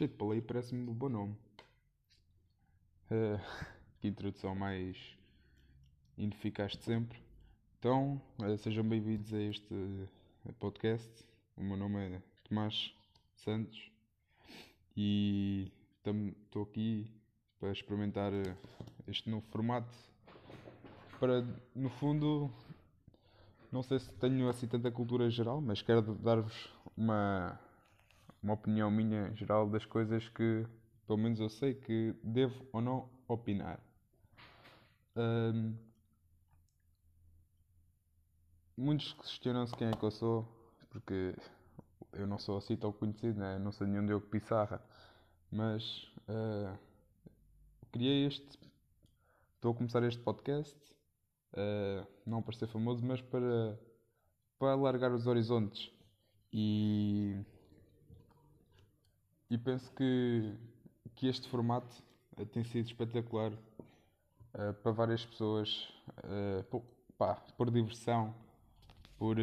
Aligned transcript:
Shit, 0.00 0.14
Play 0.16 0.40
parece-me 0.40 0.88
um 0.88 0.94
bom 0.94 1.10
nome. 1.10 1.36
Uh, 3.10 3.38
que 4.00 4.08
introdução 4.08 4.54
mais 4.54 4.96
ineficaz 6.16 6.72
de 6.72 6.84
sempre. 6.84 7.22
Então, 7.78 8.18
uh, 8.42 8.56
sejam 8.56 8.82
bem-vindos 8.82 9.30
a 9.34 9.42
este 9.42 10.08
podcast. 10.58 11.06
O 11.54 11.62
meu 11.62 11.76
nome 11.76 11.98
é 11.98 12.22
Tomás 12.44 12.94
Santos 13.34 13.92
e 14.96 15.70
estou 15.98 16.62
aqui 16.62 17.06
para 17.58 17.70
experimentar 17.70 18.32
este 19.06 19.28
novo 19.28 19.44
formato. 19.48 19.94
Para, 21.18 21.46
no 21.74 21.90
fundo, 21.90 22.50
não 23.70 23.82
sei 23.82 23.98
se 23.98 24.10
tenho 24.14 24.48
assim 24.48 24.66
tanta 24.66 24.90
cultura 24.90 25.28
geral, 25.28 25.60
mas 25.60 25.82
quero 25.82 26.00
dar-vos 26.14 26.70
uma 26.96 27.60
uma 28.42 28.54
opinião 28.54 28.90
minha 28.90 29.34
geral 29.34 29.68
das 29.68 29.84
coisas 29.84 30.28
que, 30.28 30.66
pelo 31.06 31.18
menos 31.18 31.40
eu 31.40 31.48
sei 31.48 31.74
que 31.74 32.14
devo 32.22 32.66
ou 32.72 32.80
não 32.80 33.10
opinar. 33.28 33.80
Um, 35.16 35.76
muitos 38.76 39.12
questionam-se 39.12 39.76
quem 39.76 39.88
é 39.88 39.92
que 39.92 40.02
eu 40.02 40.10
sou, 40.10 40.48
porque 40.88 41.34
eu 42.12 42.26
não 42.26 42.38
sou 42.38 42.56
assim 42.56 42.76
tão 42.76 42.92
conhecido, 42.92 43.38
né? 43.38 43.58
não 43.58 43.72
sou 43.72 43.86
nenhum 43.86 44.06
Diogo 44.06 44.26
Pissarra, 44.26 44.82
mas 45.50 46.10
uh, 46.28 46.76
criei 47.92 48.26
este. 48.26 48.58
Estou 49.56 49.72
a 49.72 49.74
começar 49.74 50.02
este 50.04 50.22
podcast, 50.22 50.78
uh, 51.52 52.06
não 52.24 52.40
para 52.40 52.56
ser 52.56 52.66
famoso, 52.68 53.04
mas 53.04 53.20
para, 53.20 53.78
para 54.58 54.72
alargar 54.72 55.12
os 55.12 55.26
horizontes. 55.26 55.92
E 56.50 57.44
e 59.50 59.58
penso 59.58 59.92
que, 59.92 60.54
que 61.16 61.26
este 61.26 61.48
formato 61.48 61.94
uh, 62.38 62.46
tem 62.46 62.64
sido 62.64 62.86
espetacular 62.86 63.52
uh, 63.52 64.72
para 64.82 64.92
várias 64.92 65.26
pessoas, 65.26 65.92
uh, 66.24 66.62
por, 66.64 66.82
pá, 67.18 67.34
por 67.56 67.70
diversão, 67.70 68.34
por 69.18 69.36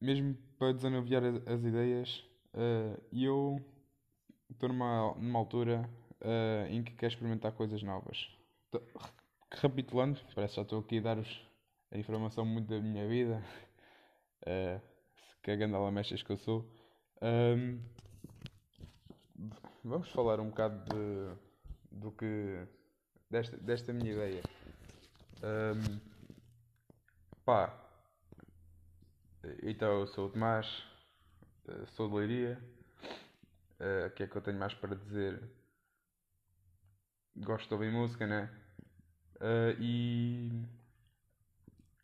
mesmo 0.00 0.36
para 0.58 0.72
desanuviar 0.72 1.24
as, 1.24 1.36
as 1.46 1.64
ideias. 1.64 2.24
E 3.10 3.24
eu 3.24 3.64
estou 4.50 4.68
numa, 4.68 5.14
numa 5.14 5.38
altura 5.38 5.88
em 6.68 6.82
que 6.82 6.92
quero 6.92 7.14
experimentar 7.14 7.52
coisas 7.52 7.82
novas. 7.82 8.28
Tô, 8.70 8.82
recapitulando, 9.50 10.20
parece 10.34 10.54
que 10.54 10.56
já 10.56 10.62
estou 10.62 10.80
aqui 10.80 10.98
a 10.98 11.02
dar-vos 11.02 11.46
a 11.90 11.98
informação 11.98 12.44
muito 12.44 12.68
da 12.68 12.80
minha 12.80 13.06
vida, 13.06 13.42
uh, 14.46 14.80
que 15.42 15.50
a 15.50 15.56
gandala 15.56 15.92
que 16.02 16.30
eu 16.30 16.38
sou. 16.38 16.81
Um, 17.22 17.80
vamos 19.84 20.10
falar 20.10 20.40
um 20.40 20.48
bocado 20.48 20.82
de, 20.92 21.36
do 21.92 22.10
que. 22.10 22.66
desta, 23.30 23.56
desta 23.58 23.92
minha 23.92 24.12
ideia. 24.12 24.42
Um, 25.40 26.00
pá. 27.44 27.78
Então, 29.62 30.00
eu 30.00 30.06
sou 30.08 30.26
o 30.26 30.30
Tomás, 30.30 30.84
eh, 31.68 31.86
sou 31.94 32.08
de 32.08 32.14
Leiria. 32.14 32.60
Uh, 33.80 34.06
o 34.06 34.10
que 34.10 34.22
é 34.22 34.26
que 34.26 34.36
eu 34.36 34.42
tenho 34.42 34.58
mais 34.58 34.74
para 34.74 34.94
dizer? 34.94 35.42
Gosto 37.36 37.68
de 37.68 37.74
ouvir 37.74 37.90
música, 37.90 38.26
né? 38.26 38.50
Uh, 39.36 39.80
e 39.80 40.64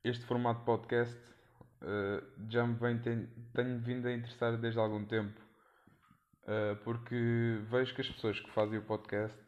este 0.03 0.25
formato 0.25 0.61
de 0.61 0.67
podcast 0.67 1.19
uh, 1.83 2.51
já 2.51 2.67
me 2.67 2.75
vem, 2.75 2.99
tenho, 2.99 3.29
tenho 3.55 3.79
vindo 3.81 4.07
a 4.07 4.13
interessar 4.13 4.57
desde 4.57 4.79
algum 4.79 5.05
tempo. 5.05 5.41
Uh, 6.45 6.77
porque 6.83 7.61
vejo 7.71 7.95
que 7.95 8.01
as 8.01 8.09
pessoas 8.09 8.41
que 8.41 8.51
fazem 8.53 8.79
o 8.79 8.83
podcast 8.83 9.39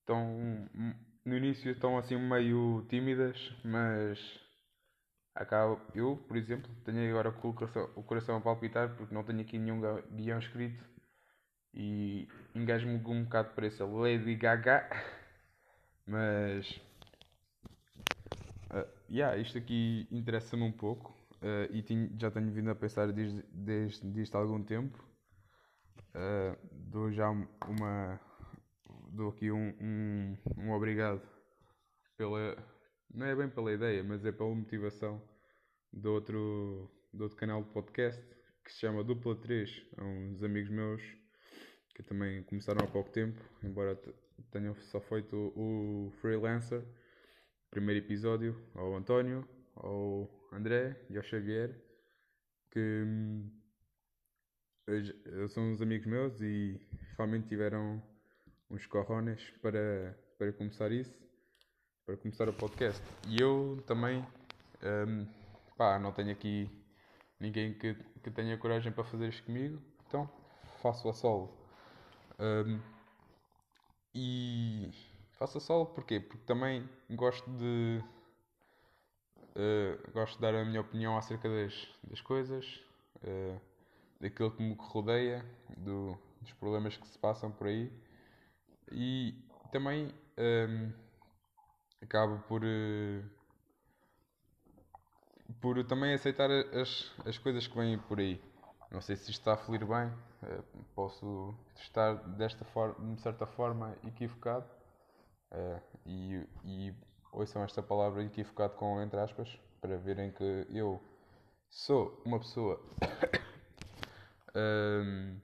estão 0.00 0.68
no 1.24 1.36
início 1.36 1.70
estão 1.70 1.96
assim 1.96 2.16
meio 2.16 2.84
tímidas, 2.88 3.36
mas 3.64 4.18
acaba, 5.34 5.80
eu, 5.94 6.16
por 6.28 6.36
exemplo, 6.36 6.70
tenho 6.84 7.08
agora 7.10 7.28
o 7.28 7.54
coração, 7.54 7.90
o 7.94 8.02
coração 8.02 8.36
a 8.36 8.40
palpitar 8.40 8.96
porque 8.96 9.14
não 9.14 9.24
tenho 9.24 9.40
aqui 9.40 9.58
nenhum 9.58 9.80
guião 10.10 10.38
escrito 10.38 10.84
e 11.72 12.28
engajo-me 12.54 12.94
um 12.94 13.24
bocado 13.24 13.50
para 13.54 13.66
essa 13.66 13.84
Lady 13.86 14.34
Gaga, 14.34 14.88
mas 16.06 16.68
uh, 18.72 18.86
yeah, 19.08 19.36
isto 19.38 19.56
aqui 19.56 20.06
interessa-me 20.10 20.64
um 20.64 20.72
pouco 20.72 21.21
uh, 21.42 21.68
e 21.70 21.82
tinha, 21.82 22.10
já 22.18 22.30
tenho 22.30 22.50
vindo 22.50 22.70
a 22.70 22.74
pensar 22.74 23.12
desde, 23.12 23.42
desde, 23.52 24.06
desde 24.06 24.36
há 24.36 24.40
algum 24.40 24.62
tempo. 24.62 24.98
Uh, 26.14 26.56
dou 26.72 27.10
já 27.10 27.30
uma. 27.30 28.20
dou 29.10 29.30
aqui 29.30 29.50
um, 29.50 29.74
um, 29.80 30.38
um 30.58 30.72
obrigado 30.72 31.22
pela. 32.16 32.56
não 33.12 33.26
é 33.26 33.34
bem 33.34 33.48
pela 33.48 33.72
ideia, 33.72 34.02
mas 34.02 34.24
é 34.24 34.32
pela 34.32 34.54
motivação 34.54 35.22
do 35.92 36.12
outro, 36.12 36.90
do 37.12 37.24
outro 37.24 37.36
canal 37.36 37.62
de 37.62 37.70
podcast 37.70 38.22
que 38.64 38.72
se 38.72 38.80
chama 38.80 39.04
Dupla 39.04 39.36
3. 39.36 39.86
É 39.98 40.02
uns 40.02 40.42
amigos 40.42 40.70
meus 40.70 41.02
que 41.94 42.02
também 42.02 42.42
começaram 42.44 42.84
há 42.84 42.86
pouco 42.86 43.10
tempo, 43.10 43.38
embora 43.62 44.00
tenham 44.50 44.74
só 44.74 45.00
feito 45.00 45.36
o, 45.36 46.06
o 46.06 46.10
Freelancer. 46.20 46.82
Primeiro 47.70 48.04
episódio 48.04 48.54
ao 48.74 48.94
António, 48.94 49.48
ao 49.74 50.41
André 50.52 50.96
e 51.08 51.16
ao 51.16 51.22
Xavier, 51.22 51.74
que 52.70 53.02
hum, 53.06 53.50
são 55.48 55.72
uns 55.72 55.80
amigos 55.80 56.06
meus 56.06 56.40
e 56.40 56.80
realmente 57.16 57.48
tiveram 57.48 58.02
uns 58.70 58.86
corrones 58.86 59.42
para, 59.62 60.18
para 60.38 60.52
começar 60.52 60.90
isso, 60.92 61.14
para 62.04 62.16
começar 62.16 62.48
o 62.48 62.52
podcast. 62.52 63.02
E 63.28 63.40
eu 63.40 63.82
também, 63.86 64.26
um, 64.82 65.26
pá, 65.76 65.98
não 65.98 66.12
tenho 66.12 66.32
aqui 66.32 66.70
ninguém 67.38 67.74
que, 67.74 67.94
que 68.22 68.30
tenha 68.30 68.56
coragem 68.58 68.92
para 68.92 69.04
fazer 69.04 69.28
isto 69.28 69.44
comigo, 69.44 69.80
então 70.06 70.28
faço 70.82 71.08
a 71.08 71.12
solo. 71.12 71.56
Um, 72.38 72.80
e 74.14 74.90
faço 75.38 75.58
a 75.58 75.60
solo 75.60 75.86
porquê? 75.86 76.20
Porque 76.20 76.44
também 76.44 76.88
gosto 77.10 77.50
de 77.50 78.02
Uh, 79.54 80.10
gosto 80.12 80.36
de 80.36 80.40
dar 80.40 80.54
a 80.54 80.64
minha 80.64 80.80
opinião 80.80 81.16
acerca 81.18 81.46
das, 81.46 81.86
das 82.04 82.22
coisas, 82.22 82.82
uh, 83.22 83.60
daquilo 84.18 84.50
que 84.50 84.62
me 84.62 84.74
rodeia, 84.78 85.44
do, 85.76 86.18
dos 86.40 86.52
problemas 86.54 86.96
que 86.96 87.06
se 87.06 87.18
passam 87.18 87.50
por 87.52 87.66
aí 87.66 87.92
e 88.90 89.34
também 89.70 90.06
um, 90.06 90.10
ehm, 90.38 90.92
acabo 92.02 92.38
por, 92.48 92.62
uh, 92.64 93.24
por 95.60 95.84
também 95.84 96.14
aceitar 96.14 96.50
as, 96.50 97.12
as 97.26 97.36
coisas 97.36 97.66
que 97.66 97.76
vêm 97.76 97.98
por 97.98 98.20
aí. 98.20 98.40
Não 98.90 99.02
sei 99.02 99.16
se 99.16 99.30
isto 99.30 99.40
está 99.40 99.52
a 99.54 99.56
fluir 99.56 99.86
bem, 99.86 100.12
posso 100.94 101.54
estar 101.76 102.14
desta 102.14 102.64
forma, 102.64 103.14
de 103.14 103.20
certa 103.22 103.46
forma 103.46 103.96
equivocado 104.04 104.66
e, 106.04 106.46
e 106.64 106.94
ouçam 107.32 107.64
esta 107.64 107.82
palavra 107.82 108.22
equivocado 108.22 108.74
com 108.74 109.00
entre 109.00 109.18
aspas, 109.18 109.58
para 109.80 109.96
verem 109.96 110.30
que 110.30 110.66
eu 110.70 111.02
sou 111.70 112.20
uma 112.24 112.38
pessoa 112.38 112.80
um, 114.54 115.40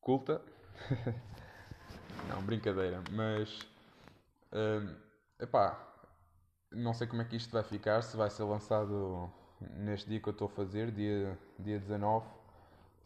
culta. 0.00 0.42
não, 2.28 2.42
brincadeira, 2.42 3.02
mas 3.10 3.66
um, 4.52 4.94
epá, 5.40 5.88
não 6.70 6.92
sei 6.92 7.06
como 7.06 7.22
é 7.22 7.24
que 7.24 7.36
isto 7.36 7.50
vai 7.50 7.62
ficar, 7.62 8.02
se 8.02 8.16
vai 8.16 8.28
ser 8.30 8.44
lançado 8.44 9.32
neste 9.76 10.08
dia 10.08 10.20
que 10.20 10.28
eu 10.28 10.32
estou 10.32 10.48
a 10.48 10.50
fazer, 10.50 10.90
dia, 10.90 11.38
dia 11.58 11.78
19, 11.78 12.26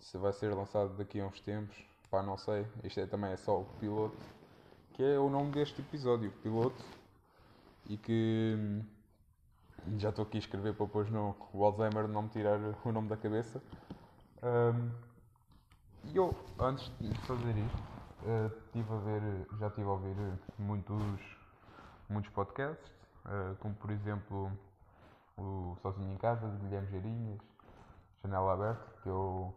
se 0.01 0.19
vai 0.19 0.33
ser 0.33 0.53
lançado 0.53 0.97
daqui 0.97 1.21
a 1.21 1.27
uns 1.27 1.41
tempos, 1.41 1.77
pá, 2.11 2.23
não 2.23 2.37
sei, 2.37 2.67
isto 2.83 2.99
é, 2.99 3.07
também 3.07 3.31
é 3.31 3.37
só 3.37 3.61
o 3.61 3.65
piloto, 3.79 4.17
que 4.95 5.03
é 5.03 5.19
o 5.19 5.29
nome 5.29 5.53
deste 5.53 5.81
episódio, 5.81 6.33
piloto 6.43 6.83
e 7.89 7.97
que 7.97 8.55
hum, 8.59 8.85
já 9.99 10.11
estou 10.11 10.25
aqui 10.25 10.37
a 10.37 10.41
escrever 10.41 10.75
para 10.75 10.87
depois 10.87 11.11
no, 11.11 11.37
o 11.53 11.65
Alzheimer 11.65 12.09
não 12.09 12.23
me 12.23 12.29
tirar 12.29 12.59
o 12.85 12.93
nome 12.93 13.09
da 13.09 13.17
cabeça. 13.17 13.63
Um, 14.43 14.91
e 16.05 16.17
eu, 16.17 16.35
antes 16.59 16.91
de 17.01 17.13
fazer 17.27 17.57
isto, 17.57 17.79
uh, 18.23 18.51
tive 18.73 18.93
a 18.93 18.97
ver, 18.99 19.47
já 19.59 19.67
estive 19.69 19.87
a 19.87 19.91
ouvir 19.91 20.17
muitos, 20.59 21.21
muitos 22.09 22.31
podcasts, 22.33 22.91
uh, 23.25 23.57
como 23.57 23.75
por 23.75 23.91
exemplo 23.91 24.53
o 25.37 25.77
Sozinho 25.83 26.13
em 26.13 26.17
Casa, 26.17 26.49
de 26.49 26.57
Guilherme 26.59 26.89
Geirinhas, 26.89 27.41
Janela 28.23 28.55
Aberta, 28.55 28.87
que 29.03 29.09
eu, 29.09 29.55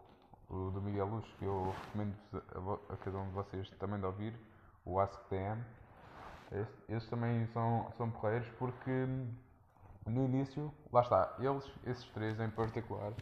o 0.50 0.72
do 0.72 0.82
Miguel 0.82 1.08
Luz, 1.08 1.26
que 1.38 1.46
eu 1.46 1.74
recomendo 1.86 2.16
a, 2.34 2.94
a, 2.94 2.98
cada 2.98 3.18
um 3.18 3.28
de 3.28 3.34
vocês 3.34 3.70
também 3.80 4.00
de 4.00 4.06
ouvir, 4.06 4.36
o 4.86 5.00
AskTM 5.00 5.64
esses 6.88 7.10
também 7.10 7.48
são, 7.48 7.92
são 7.98 8.10
porreiros 8.10 8.48
porque 8.58 9.08
no 10.06 10.26
início, 10.26 10.74
lá 10.92 11.02
está, 11.02 11.36
eles, 11.40 11.64
esses 11.86 12.06
três 12.10 12.40
em 12.40 12.50
particular, 12.50 13.14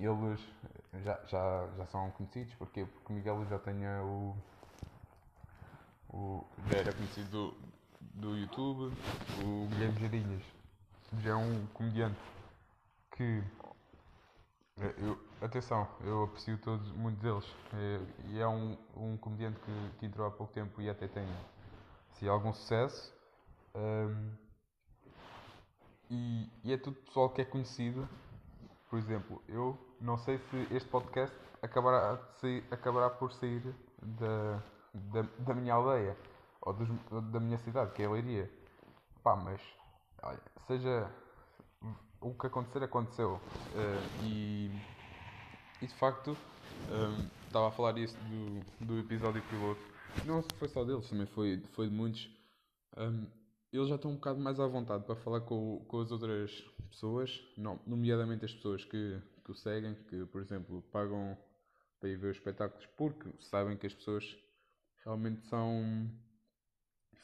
eles 0.00 0.40
já, 1.02 1.20
já, 1.26 1.68
já 1.76 1.86
são 1.86 2.10
conhecidos? 2.12 2.54
Porque 2.54 2.82
o 2.82 3.12
Miguel 3.12 3.44
já 3.46 3.58
tenha 3.58 4.02
o. 4.02 4.36
o 6.08 6.44
já 6.70 6.78
era 6.78 6.92
conhecido 6.92 7.30
do, 7.30 7.56
do 8.00 8.36
YouTube, 8.36 8.94
o 9.44 9.68
Guilherme 9.68 10.00
Jarinhas 10.00 10.42
já 11.20 11.30
é 11.30 11.34
um 11.34 11.66
comediante 11.74 12.18
que. 13.12 13.42
Eu, 14.98 15.16
atenção, 15.40 15.86
eu 16.00 16.24
aprecio 16.24 16.58
todos, 16.58 16.90
muitos 16.92 17.22
deles. 17.22 17.44
É, 17.74 18.00
e 18.30 18.40
é 18.40 18.48
um, 18.48 18.76
um 18.96 19.16
comediante 19.16 19.60
que, 19.60 19.90
que 19.98 20.06
entrou 20.06 20.26
há 20.26 20.30
pouco 20.32 20.52
tempo 20.52 20.80
e 20.82 20.90
até 20.90 21.06
tem 21.06 21.24
se 22.14 22.28
algum 22.28 22.52
sucesso. 22.52 23.12
Um, 23.74 24.30
e, 26.10 26.48
e 26.62 26.72
é 26.72 26.76
tudo 26.76 26.96
pessoal 26.96 27.30
que 27.30 27.42
é 27.42 27.44
conhecido. 27.44 28.08
Por 28.88 28.98
exemplo, 28.98 29.42
eu 29.48 29.76
não 30.00 30.16
sei 30.18 30.38
se 30.38 30.68
este 30.70 30.88
podcast 30.88 31.34
acabará, 31.60 32.18
acabará 32.70 33.10
por 33.10 33.32
sair 33.32 33.74
da, 34.00 34.62
da, 34.92 35.22
da 35.38 35.54
minha 35.54 35.74
aldeia 35.74 36.16
ou 36.60 36.72
dos, 36.72 36.88
da 37.30 37.40
minha 37.40 37.58
cidade, 37.58 37.92
que 37.92 38.02
é 38.02 38.06
a 38.06 38.10
Leiria. 38.10 38.50
Pá, 39.22 39.34
mas 39.34 39.60
olha, 40.22 40.40
seja 40.66 41.10
o 42.20 42.32
que 42.34 42.46
acontecer, 42.46 42.82
aconteceu. 42.82 43.34
Uh, 43.74 44.24
e, 44.24 44.70
e 45.82 45.86
de 45.86 45.94
facto, 45.96 46.36
um, 46.90 47.28
estava 47.46 47.68
a 47.68 47.70
falar 47.72 47.98
isso 47.98 48.16
do, 48.16 48.86
do 48.86 48.98
episódio 48.98 49.42
piloto. 49.42 49.93
Não 50.26 50.42
foi 50.42 50.68
só 50.68 50.84
deles, 50.84 51.08
também 51.08 51.26
foi, 51.26 51.62
foi 51.72 51.88
de 51.88 51.94
muitos. 51.94 52.30
Um, 52.96 53.26
eles 53.72 53.88
já 53.88 53.96
estão 53.96 54.12
um 54.12 54.14
bocado 54.14 54.40
mais 54.40 54.60
à 54.60 54.66
vontade 54.66 55.04
para 55.04 55.16
falar 55.16 55.40
com, 55.40 55.84
com 55.88 56.00
as 56.00 56.12
outras 56.12 56.50
pessoas, 56.88 57.44
não, 57.56 57.80
nomeadamente 57.86 58.44
as 58.44 58.54
pessoas 58.54 58.84
que, 58.84 59.20
que 59.44 59.50
o 59.50 59.54
seguem, 59.54 59.94
que, 60.08 60.24
por 60.26 60.40
exemplo, 60.40 60.80
pagam 60.92 61.36
para 61.98 62.08
ir 62.08 62.16
ver 62.16 62.30
os 62.30 62.36
espetáculos 62.36 62.86
porque 62.96 63.28
sabem 63.40 63.76
que 63.76 63.86
as 63.86 63.94
pessoas 63.94 64.36
realmente 65.04 65.44
são, 65.46 66.08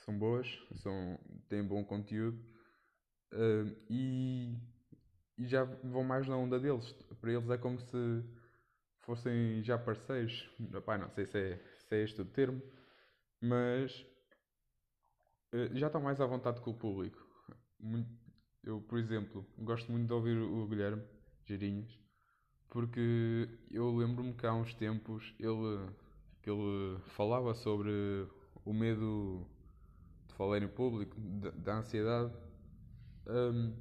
são 0.04 0.18
boas, 0.18 0.48
são, 0.76 1.18
têm 1.48 1.62
bom 1.62 1.84
conteúdo 1.84 2.38
uh, 3.32 3.76
e, 3.88 4.56
e 5.38 5.46
já 5.46 5.64
vão 5.64 6.02
mais 6.02 6.26
na 6.26 6.36
onda 6.36 6.58
deles. 6.58 6.92
Para 7.20 7.32
eles 7.32 7.48
é 7.48 7.56
como 7.56 7.78
se 7.78 8.24
fossem 9.00 9.62
já 9.62 9.78
parceiros. 9.78 10.50
Epá, 10.74 10.98
não 10.98 11.08
sei 11.10 11.26
se 11.26 11.38
é, 11.38 11.56
se 11.78 11.94
é 11.94 12.02
este 12.02 12.20
o 12.20 12.24
termo, 12.24 12.60
mas 13.40 14.06
uh, 15.54 15.76
já 15.76 15.86
estão 15.86 16.00
mais 16.00 16.20
à 16.20 16.26
vontade 16.26 16.60
com 16.60 16.70
o 16.70 16.78
público. 16.78 17.18
Eu, 18.62 18.80
por 18.82 18.98
exemplo, 18.98 19.46
gosto 19.58 19.90
muito 19.90 20.06
de 20.06 20.12
ouvir 20.12 20.36
o 20.36 20.66
Guilherme 20.66 21.02
Geirinhas 21.46 22.00
porque 22.70 23.48
eu 23.70 23.94
lembro-me 23.94 24.32
que 24.32 24.46
há 24.46 24.54
uns 24.54 24.72
tempos 24.74 25.34
ele, 25.38 25.90
que 26.40 26.48
ele 26.48 26.98
falava 27.08 27.52
sobre 27.52 27.90
o 28.64 28.72
medo 28.72 29.44
de 30.28 30.34
falar 30.34 30.62
em 30.62 30.68
público, 30.68 31.16
da 31.20 31.78
ansiedade. 31.78 32.32
Um, 33.26 33.74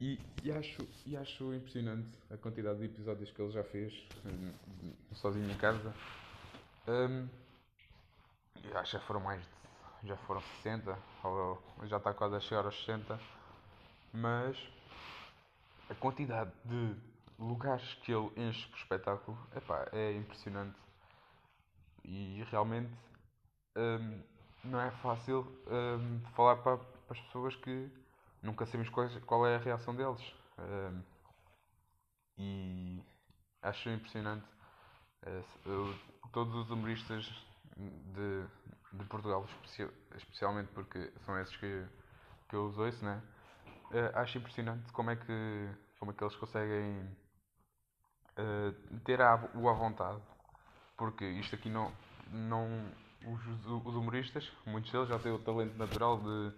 e, 0.00 0.18
e, 0.42 0.50
acho, 0.50 0.88
e 1.06 1.16
acho 1.16 1.52
impressionante 1.54 2.18
a 2.30 2.36
quantidade 2.36 2.78
de 2.78 2.86
episódios 2.86 3.30
que 3.30 3.42
ele 3.42 3.52
já 3.52 3.62
fez 3.62 3.92
um, 4.24 5.14
sozinho 5.14 5.50
em 5.50 5.56
casa. 5.58 5.94
Um, 6.88 7.28
acho 8.74 8.98
que 8.98 9.06
foram 9.06 9.20
mais 9.20 9.42
de, 9.42 10.08
já 10.08 10.16
foram 10.18 10.40
60, 10.62 10.98
ou 11.24 11.62
já 11.84 11.96
está 11.96 12.12
quase 12.14 12.36
a 12.36 12.40
chegar 12.40 12.64
aos 12.64 12.76
60. 12.84 13.18
Mas 14.12 14.56
a 15.88 15.94
quantidade 15.94 16.52
de 16.64 16.94
lugares 17.38 17.94
que 18.02 18.12
ele 18.12 18.30
enche 18.36 18.68
por 18.68 18.78
espetáculo 18.78 19.38
epá, 19.56 19.86
é 19.92 20.12
impressionante. 20.14 20.76
E 22.04 22.44
realmente 22.50 22.92
um, 23.76 24.22
não 24.64 24.80
é 24.80 24.90
fácil 24.90 25.46
um, 25.66 26.20
falar 26.34 26.56
para, 26.56 26.78
para, 26.78 26.86
as 27.10 27.20
pessoas 27.20 27.56
que 27.56 27.90
nunca 28.42 28.66
sabemos 28.66 28.88
qual, 28.90 29.08
qual 29.26 29.46
é 29.46 29.56
a 29.56 29.58
reação 29.58 29.94
deles. 29.94 30.34
Um, 30.58 31.02
e 32.38 33.02
acho 33.62 33.88
impressionante 33.90 34.46
uh, 35.26 35.94
todos 36.32 36.54
os 36.54 36.70
humoristas 36.70 37.30
de, 37.90 38.98
de 38.98 39.04
Portugal, 39.06 39.46
especialmente 40.16 40.68
porque 40.72 41.12
são 41.24 41.38
esses 41.40 41.56
que, 41.56 41.84
que 42.48 42.56
eu 42.56 42.66
uso 42.66 42.86
isso, 42.86 43.04
né? 43.04 43.22
Uh, 43.90 44.16
acho 44.18 44.38
impressionante 44.38 44.90
como 44.92 45.10
é 45.10 45.16
que 45.16 45.68
como 45.98 46.10
é 46.10 46.14
que 46.14 46.24
eles 46.24 46.34
conseguem 46.34 47.00
uh, 48.38 48.98
ter 49.04 49.20
a, 49.20 49.36
o 49.54 49.68
à 49.68 49.72
vontade, 49.72 50.20
porque 50.96 51.24
isto 51.24 51.54
aqui 51.54 51.68
não, 51.70 51.92
não 52.28 52.66
os, 53.24 53.46
os, 53.86 53.94
humoristas, 53.94 54.50
muitos 54.66 54.90
deles 54.90 55.08
já 55.08 55.18
têm 55.20 55.30
o 55.30 55.38
talento 55.38 55.76
natural 55.76 56.20
de, 56.20 56.52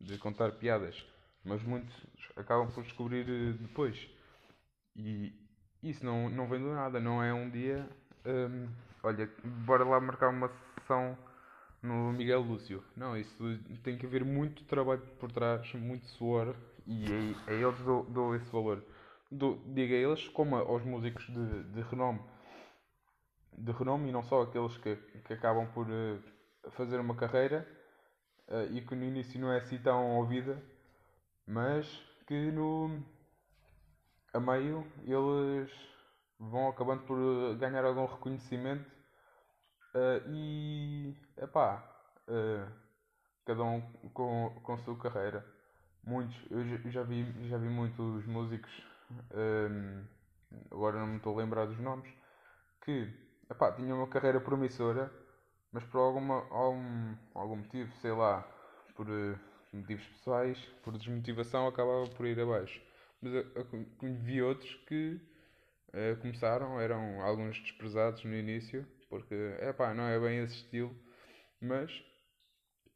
de 0.00 0.16
contar 0.16 0.52
piadas, 0.52 1.04
mas 1.44 1.62
muitos 1.62 1.94
acabam 2.36 2.70
por 2.72 2.82
descobrir 2.82 3.28
uh, 3.28 3.52
depois. 3.58 4.08
E 4.96 5.34
isso 5.82 6.02
não, 6.04 6.30
não 6.30 6.48
vem 6.48 6.60
do 6.60 6.72
nada, 6.72 6.98
não 6.98 7.22
é 7.22 7.34
um 7.34 7.50
dia. 7.50 7.86
Um, 8.24 8.30
ehm, 8.30 8.68
olha, 9.02 9.30
bora 9.44 9.84
lá 9.84 10.00
marcar 10.00 10.28
uma 10.28 10.48
sessão 10.74 11.16
no 11.82 12.12
Miguel 12.12 12.40
Lúcio. 12.40 12.82
Não, 12.96 13.16
isso 13.16 13.58
tem 13.82 13.96
que 13.96 14.06
haver 14.06 14.24
muito 14.24 14.64
trabalho 14.64 15.02
por 15.18 15.30
trás, 15.32 15.72
muito 15.74 16.06
suor, 16.06 16.54
e 16.86 17.04
a, 17.46 17.50
a 17.50 17.54
eles 17.54 17.78
dou, 17.80 18.04
dou 18.04 18.34
esse 18.34 18.50
valor 18.50 18.84
do, 19.30 19.56
diga 19.66 19.94
a 19.94 19.98
eles, 19.98 20.28
como 20.28 20.56
aos 20.56 20.84
músicos 20.84 21.26
de, 21.26 21.62
de 21.64 21.80
renome. 21.82 22.20
De 23.56 23.72
renome 23.72 24.08
e 24.08 24.12
não 24.12 24.22
só 24.22 24.42
aqueles 24.42 24.76
que, 24.78 24.96
que 24.96 25.32
acabam 25.32 25.66
por 25.72 25.86
uh, 25.86 26.22
fazer 26.72 26.98
uma 26.98 27.14
carreira 27.14 27.66
uh, 28.48 28.72
e 28.72 28.80
que 28.80 28.94
no 28.94 29.04
início 29.04 29.40
não 29.40 29.52
é 29.52 29.58
assim 29.58 29.78
tão 29.78 30.16
ouvida, 30.16 30.60
mas 31.46 31.86
que 32.26 32.50
no 32.50 33.02
a 34.32 34.38
meio 34.38 34.86
eles 35.04 35.89
vão 36.40 36.68
acabando 36.68 37.02
por 37.02 37.18
eh, 37.18 37.54
ganhar 37.56 37.84
algum 37.84 38.06
reconhecimento 38.06 38.90
uh, 39.94 40.30
e 40.30 41.14
epá, 41.36 41.84
uh, 42.26 42.72
cada 43.44 43.62
um 43.62 43.82
com, 44.14 44.58
com 44.62 44.72
a 44.72 44.78
sua 44.78 44.96
carreira. 44.96 45.46
Muitos, 46.02 46.36
eu 46.50 46.90
já, 46.90 47.02
vi, 47.02 47.26
já 47.46 47.58
vi 47.58 47.68
muitos 47.68 48.24
músicos 48.26 48.70
um, 49.34 50.04
agora 50.70 50.98
não 50.98 51.06
me 51.06 51.16
estou 51.16 51.34
a 51.34 51.42
lembrar 51.42 51.66
dos 51.66 51.78
nomes, 51.78 52.10
que 52.82 53.12
epá, 53.50 53.72
tinham 53.72 53.98
uma 53.98 54.08
carreira 54.08 54.40
promissora, 54.40 55.12
mas 55.70 55.84
por 55.84 55.98
alguma, 55.98 56.46
algum, 56.50 57.14
algum 57.34 57.56
motivo, 57.56 57.92
sei 58.00 58.12
lá, 58.12 58.42
por 58.96 59.06
uh, 59.08 59.38
motivos 59.72 60.06
pessoais, 60.06 60.58
por 60.82 60.96
desmotivação, 60.96 61.66
acabava 61.66 62.08
por 62.08 62.26
ir 62.26 62.40
abaixo. 62.40 62.80
Mas 63.20 63.34
eu, 63.34 63.46
eu 63.54 63.66
vi 64.22 64.40
outros 64.42 64.74
que 64.86 65.20
uh, 65.94 66.20
começaram, 66.20 66.80
eram 66.80 67.20
alguns 67.22 67.58
desprezados 67.60 68.24
no 68.24 68.34
início, 68.34 68.86
porque 69.08 69.34
epá, 69.60 69.94
não 69.94 70.04
é 70.04 70.18
bem 70.18 70.38
esse 70.40 70.54
estilo, 70.54 70.94
mas 71.60 71.90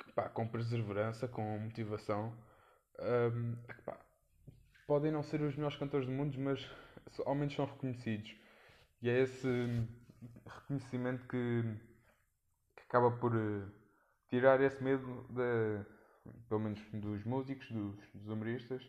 epá, 0.08 0.28
com 0.28 0.46
perseverança, 0.48 1.28
com 1.28 1.58
motivação, 1.58 2.36
um, 3.00 3.52
epá, 3.68 3.98
podem 4.86 5.10
não 5.10 5.22
ser 5.22 5.40
os 5.42 5.54
melhores 5.56 5.76
cantores 5.76 6.06
do 6.06 6.12
mundo, 6.12 6.38
mas 6.38 6.64
ao 7.24 7.34
menos 7.34 7.54
são 7.54 7.66
reconhecidos. 7.66 8.34
E 9.02 9.10
é 9.10 9.20
esse 9.20 9.48
reconhecimento 10.46 11.26
que, 11.28 11.62
que 12.76 12.82
acaba 12.88 13.10
por 13.10 13.34
uh, 13.34 13.70
tirar 14.28 14.60
esse 14.60 14.82
medo, 14.82 15.26
de, 15.30 15.84
pelo 16.48 16.60
menos 16.60 16.80
dos 16.92 17.24
músicos, 17.24 17.70
dos, 17.70 17.96
dos 18.14 18.28
humoristas, 18.28 18.82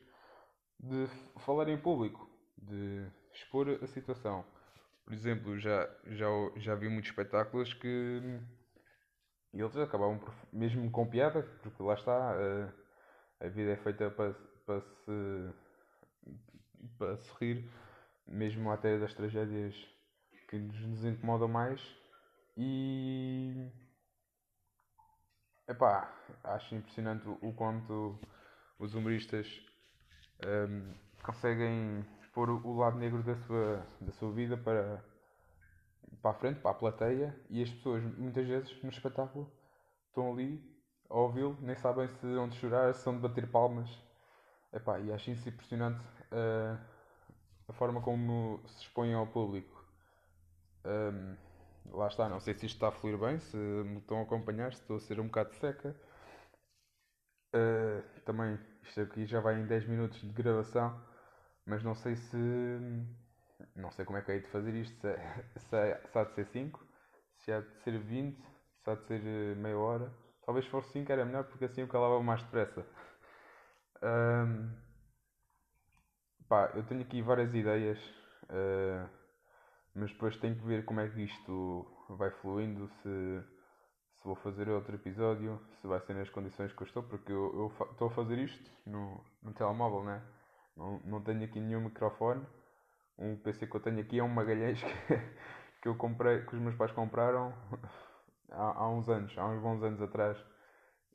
de 0.80 1.08
falar 1.40 1.70
em 1.70 1.78
público, 1.78 2.30
de 2.58 3.10
expor 3.36 3.70
a 3.82 3.88
situação. 3.88 4.46
Por 5.04 5.14
exemplo, 5.14 5.60
já, 5.60 5.88
já, 6.08 6.28
já 6.58 6.76
vi 6.76 6.90
muitos 6.90 7.10
espetáculos 7.12 7.74
que 7.74 8.22
eles 9.54 9.78
acabavam 9.78 10.20
por, 10.20 10.34
mesmo 10.52 10.90
com 10.92 11.08
piada, 11.08 11.44
porque 11.62 11.82
lá 11.82 11.94
está, 11.94 12.34
a, 12.34 13.46
a 13.46 13.50
vida 13.50 13.72
é 13.72 13.78
feita 13.78 14.10
para, 14.10 14.34
para 14.66 14.82
se 14.82 15.54
para 16.98 17.18
sorrir, 17.18 17.70
mesmo 18.28 18.72
até 18.72 18.98
das 18.98 19.14
tragédias 19.14 19.76
que 20.50 20.58
nos 20.58 21.04
incomodam 21.04 21.48
mais. 21.48 21.82
E. 22.58 23.70
Epá, 25.68 26.14
acho 26.44 26.76
impressionante 26.76 27.28
o, 27.28 27.54
quanto 27.54 28.20
os 28.78 28.94
humoristas 28.94 29.48
um, 30.46 30.94
conseguem 31.24 32.06
pôr 32.36 32.50
o 32.50 32.78
lado 32.78 32.98
negro 32.98 33.24
da 33.24 33.36
sua, 33.38 33.88
da 34.02 34.12
sua 34.12 34.30
vida 34.30 34.58
para, 34.58 35.02
para 36.22 36.32
a 36.32 36.34
frente, 36.34 36.60
para 36.60 36.72
a 36.72 36.74
plateia, 36.74 37.36
e 37.50 37.64
as 37.64 37.70
pessoas 37.70 38.04
muitas 38.18 38.46
vezes 38.46 38.84
no 38.84 38.90
espetáculo 38.90 39.50
estão 40.10 40.34
ali 40.34 40.62
a 41.10 41.16
ouvi-lo, 41.16 41.58
nem 41.62 41.76
sabem 41.78 42.10
se 42.10 42.28
onde 42.28 42.58
chorar, 42.58 42.94
se 42.94 43.08
onde 43.08 43.20
bater 43.20 43.50
palmas. 43.50 43.90
Epá, 44.74 45.00
e 45.00 45.14
acho 45.14 45.32
isso 45.32 45.48
impressionante 45.48 46.04
uh, 46.34 46.78
a 47.70 47.74
forma 47.74 48.02
como 48.02 48.62
se 48.68 48.82
expõe 48.82 49.14
ao 49.14 49.28
público. 49.28 49.86
Um, 50.84 51.38
lá 51.98 52.08
está, 52.08 52.28
não 52.28 52.42
sei 52.42 52.54
se 52.54 52.66
isto 52.66 52.76
está 52.76 52.90
a 52.90 52.92
fluir 52.92 53.18
bem, 53.18 53.40
se 53.40 53.56
me 53.56 54.00
estão 54.00 54.20
a 54.20 54.24
acompanhar, 54.24 54.74
se 54.74 54.82
estou 54.82 54.98
a 54.98 55.00
ser 55.00 55.22
um 55.22 55.28
bocado 55.28 55.54
seca. 55.56 55.96
Uh, 57.56 58.04
também, 58.26 58.60
isto 58.84 59.00
aqui 59.00 59.26
já 59.26 59.40
vai 59.40 59.58
em 59.58 59.66
10 59.66 59.88
minutos 59.88 60.20
de 60.20 60.34
gravação, 60.34 61.02
mas 61.66 61.84
não 61.84 61.96
sei 61.96 62.16
se. 62.16 62.38
Não 63.76 63.92
sei 63.92 64.06
como 64.06 64.18
é 64.18 64.22
que 64.22 64.32
é 64.32 64.40
de 64.40 64.48
fazer 64.50 64.74
isto, 64.76 65.00
se, 65.00 65.08
é, 65.08 65.46
se, 65.58 65.76
é, 65.76 66.02
se 66.08 66.18
há 66.18 66.24
de 66.24 66.34
ser 66.34 66.46
5, 66.48 66.86
se 67.38 67.52
há 67.52 67.62
de 67.62 67.74
ser 67.84 67.98
20, 68.00 68.38
se 68.84 68.90
há 68.90 68.96
de 68.96 69.04
ser 69.06 69.22
eh, 69.26 69.56
meia 69.56 69.78
hora. 69.78 70.12
Talvez 70.46 70.66
fosse 70.68 70.92
5 70.92 71.12
era 71.12 71.26
melhor 71.26 71.46
porque 71.46 71.66
assim 71.66 71.82
eu 71.82 71.88
calava 71.88 72.22
mais 72.22 72.42
depressa. 72.44 72.86
Um, 74.04 74.70
pá, 76.48 76.72
eu 76.76 76.84
tenho 76.84 77.02
aqui 77.02 77.22
várias 77.22 77.54
ideias, 77.54 77.98
uh, 78.44 79.10
mas 79.96 80.12
depois 80.12 80.38
tenho 80.38 80.56
que 80.56 80.66
ver 80.66 80.86
como 80.86 81.00
é 81.00 81.10
que 81.10 81.22
isto 81.24 81.88
vai 82.10 82.30
fluindo, 82.30 82.88
se, 83.02 83.44
se 84.14 84.24
vou 84.24 84.36
fazer 84.36 84.70
outro 84.70 84.96
episódio, 84.96 85.60
se 85.82 85.88
vai 85.88 86.00
ser 86.02 86.14
nas 86.14 86.30
condições 86.30 86.72
que 86.74 86.84
eu 86.84 86.88
estou, 86.88 87.04
porque 87.04 87.32
eu 87.32 87.72
estou 87.92 88.08
a 88.08 88.12
fazer 88.12 88.38
isto 88.38 88.70
no, 88.86 89.24
no 89.42 89.54
telemóvel, 89.54 90.04
né? 90.04 90.22
Não, 90.76 91.00
não 91.06 91.22
tenho 91.22 91.44
aqui 91.44 91.60
nenhum 91.60 91.82
microfone. 91.82 92.46
Um 93.18 93.38
PC 93.38 93.68
que 93.68 93.76
eu 93.76 93.82
tenho 93.82 94.00
aqui 94.00 94.20
é 94.20 94.24
um 94.24 94.28
Magalhães 94.28 94.82
que, 95.08 95.18
que 95.82 95.88
eu 95.88 95.96
comprei, 95.96 96.46
que 96.46 96.56
os 96.56 96.62
meus 96.62 96.76
pais 96.76 96.92
compraram 96.92 97.54
há, 98.52 98.84
há 98.84 98.90
uns 98.90 99.08
anos, 99.10 99.38
há 99.38 99.46
uns 99.48 99.62
bons 99.62 99.84
anos 99.84 100.02
atrás. 100.02 100.38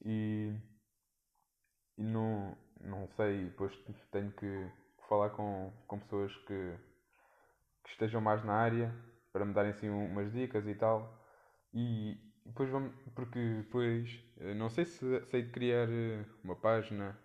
E, 0.05 0.55
e 1.99 2.02
não, 2.02 2.57
não 2.81 3.09
sei, 3.09 3.45
depois 3.45 3.76
tenho 4.11 4.33
que 4.33 4.71
falar 5.09 5.31
com, 5.31 5.73
com 5.87 5.99
pessoas 5.99 6.35
que, 6.47 6.75
que 7.85 7.90
estejam 7.90 8.21
mais 8.21 8.45
na 8.45 8.55
área 8.55 8.95
para 9.33 9.45
me 9.45 9.52
darem 9.52 9.71
assim 9.71 9.88
umas 9.90 10.33
dicas 10.33 10.67
e 10.67 10.75
tal. 10.75 11.19
E 11.75 12.19
depois 12.45 12.71
vamos, 12.71 12.95
porque 13.14 13.38
depois 13.38 14.25
eh, 14.38 14.55
não 14.55 14.71
sei 14.71 14.85
se 14.85 15.25
sei 15.26 15.43
de 15.43 15.50
criar 15.50 15.88
eh, 15.88 16.25
uma 16.43 16.57
página, 16.57 17.19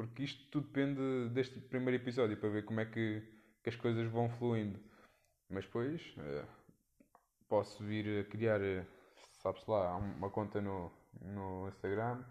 porque 0.00 0.22
isto 0.22 0.50
tudo 0.50 0.66
depende 0.68 1.28
deste 1.34 1.60
primeiro 1.60 2.02
episódio 2.02 2.34
para 2.38 2.48
ver 2.48 2.64
como 2.64 2.80
é 2.80 2.86
que, 2.86 3.22
que 3.62 3.68
as 3.68 3.76
coisas 3.76 4.10
vão 4.10 4.30
fluindo. 4.30 4.80
Mas 5.50 5.66
depois 5.66 6.00
uh, 6.16 6.46
posso 7.46 7.84
vir 7.84 8.20
a 8.20 8.24
criar, 8.24 8.60
sabe-se 9.42 9.70
lá, 9.70 9.94
uma 9.96 10.30
conta 10.30 10.58
no, 10.58 10.90
no 11.20 11.68
Instagram 11.68 12.24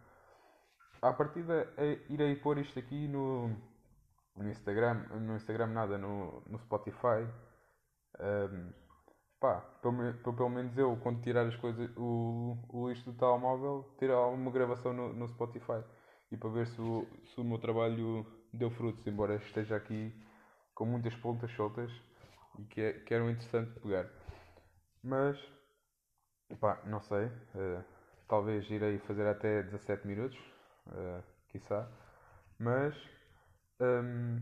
à 0.99 1.13
partida 1.13 1.71
é, 1.77 1.99
irei 2.09 2.35
pôr 2.38 2.57
isto 2.57 2.79
aqui 2.79 3.07
no, 3.07 3.49
no 4.35 4.49
Instagram, 4.49 4.95
no 5.19 5.35
Instagram 5.35 5.67
nada, 5.67 5.95
no, 5.95 6.41
no 6.47 6.57
Spotify. 6.57 7.23
Um, 8.19 8.73
pá, 9.39 9.61
pelo, 9.79 10.33
pelo 10.35 10.49
menos 10.49 10.75
eu 10.75 10.97
quando 11.03 11.21
tirar 11.21 11.45
as 11.45 11.55
coisas, 11.57 11.88
o, 11.95 12.57
o 12.67 12.89
lixo 12.89 13.05
do 13.05 13.15
telemóvel, 13.15 13.95
tirar 13.99 14.15
alguma 14.15 14.49
gravação 14.49 14.91
no, 14.91 15.13
no 15.13 15.27
Spotify 15.27 15.83
e 16.31 16.38
para 16.38 16.50
ver 16.50 16.67
se 16.67 16.81
o, 16.81 17.07
se 17.25 17.39
o 17.39 17.43
meu 17.43 17.57
trabalho 17.57 18.25
deu 18.53 18.69
frutos, 18.71 19.05
embora 19.07 19.36
esteja 19.36 19.75
aqui 19.75 20.13
com 20.74 20.86
muitas 20.86 21.15
pontas 21.15 21.51
soltas 21.51 21.91
e 22.57 22.63
que, 22.65 22.81
é, 22.81 22.93
que 22.93 23.13
eram 23.13 23.29
interessante 23.29 23.79
pegar. 23.79 24.09
Mas 25.03 25.38
pá, 26.59 26.81
não 26.86 27.01
sei, 27.01 27.25
uh, 27.25 27.83
talvez 28.27 28.69
irei 28.69 29.00
fazer 29.00 29.27
até 29.27 29.63
17 29.63 30.07
minutos 30.07 30.38
uh, 30.88 31.24
quiçá. 31.50 31.89
Mas, 32.57 32.95
um, 33.79 34.41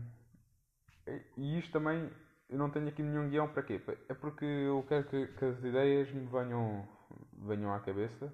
e 1.36 1.58
isto 1.58 1.72
também, 1.72 2.10
eu 2.48 2.58
não 2.58 2.70
tenho 2.70 2.88
aqui 2.88 3.02
nenhum 3.02 3.28
guião 3.28 3.48
para 3.48 3.62
quê? 3.62 3.80
É 4.08 4.14
porque 4.14 4.44
eu 4.44 4.84
quero 4.88 5.04
que, 5.04 5.26
que 5.26 5.44
as 5.44 5.58
ideias 5.58 6.10
me 6.12 6.26
venham, 6.26 6.88
venham 7.32 7.72
à 7.72 7.80
cabeça. 7.80 8.32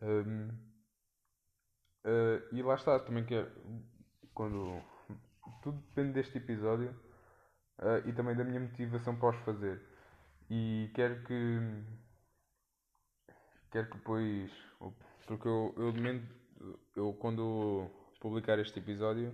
Um, 0.00 0.71
uh, 2.04 2.54
e 2.54 2.62
lá 2.62 2.74
está, 2.74 2.98
também 3.00 3.24
quero, 3.24 3.50
quando, 4.34 4.82
tudo 5.62 5.78
depende 5.88 6.12
deste 6.12 6.38
episódio 6.38 6.90
uh, 7.78 8.08
e 8.08 8.12
também 8.12 8.36
da 8.36 8.44
minha 8.44 8.60
motivação 8.60 9.16
para 9.16 9.30
os 9.30 9.44
fazer. 9.44 9.80
E 10.50 10.90
quero 10.94 11.22
que, 11.24 11.58
quero 13.70 13.90
que 13.90 13.96
depois, 13.96 14.52
porque 15.26 15.48
eu, 15.48 15.74
eu 15.76 15.92
eu 16.94 17.12
quando 17.14 17.90
publicar 18.20 18.58
este 18.58 18.78
episódio, 18.78 19.32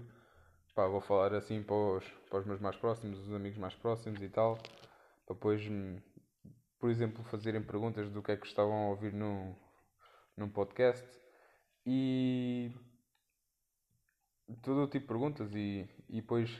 pá, 0.74 0.86
vou 0.86 1.00
falar 1.00 1.34
assim 1.34 1.62
para 1.62 1.74
os, 1.74 2.04
para 2.30 2.38
os 2.38 2.46
meus 2.46 2.60
mais 2.60 2.76
próximos, 2.76 3.18
os 3.18 3.34
amigos 3.34 3.58
mais 3.58 3.74
próximos 3.74 4.22
e 4.22 4.28
tal, 4.28 4.56
para 5.26 5.34
depois, 5.34 5.62
por 6.78 6.88
exemplo, 6.88 7.22
fazerem 7.24 7.62
perguntas 7.62 8.08
do 8.10 8.22
que 8.22 8.32
é 8.32 8.36
que 8.36 8.46
estavam 8.46 8.86
a 8.86 8.90
ouvir 8.90 9.12
num, 9.12 9.54
num 10.36 10.48
podcast 10.48 11.04
e 11.88 12.72
todo 14.62 14.82
o 14.82 14.86
tipo 14.86 15.00
de 15.00 15.08
perguntas 15.08 15.54
e, 15.54 15.88
e 16.08 16.20
depois 16.20 16.50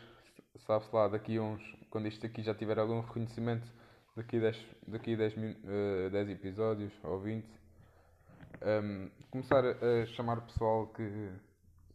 sabe-se 0.67 0.95
lá 0.95 1.09
daqui 1.09 1.39
uns 1.39 1.63
quando 1.91 2.09
isto 2.09 2.25
aqui 2.27 2.43
já 2.43 2.55
tiver 2.55 2.79
algum 2.79 3.01
reconhecimento 3.01 3.71
daqui 4.17 4.37
a 4.37 4.41
10, 4.41 4.67
daqui 4.89 5.15
a 5.15 5.17
10, 5.17 5.35
uh, 5.37 6.11
10 6.11 6.29
episódios 6.31 6.93
ou 7.05 7.21
20 7.21 7.59
um, 8.61 9.11
começar 9.31 9.65
a 9.65 10.07
chamar 10.07 10.41
pessoal 10.41 10.89
que, 10.89 11.31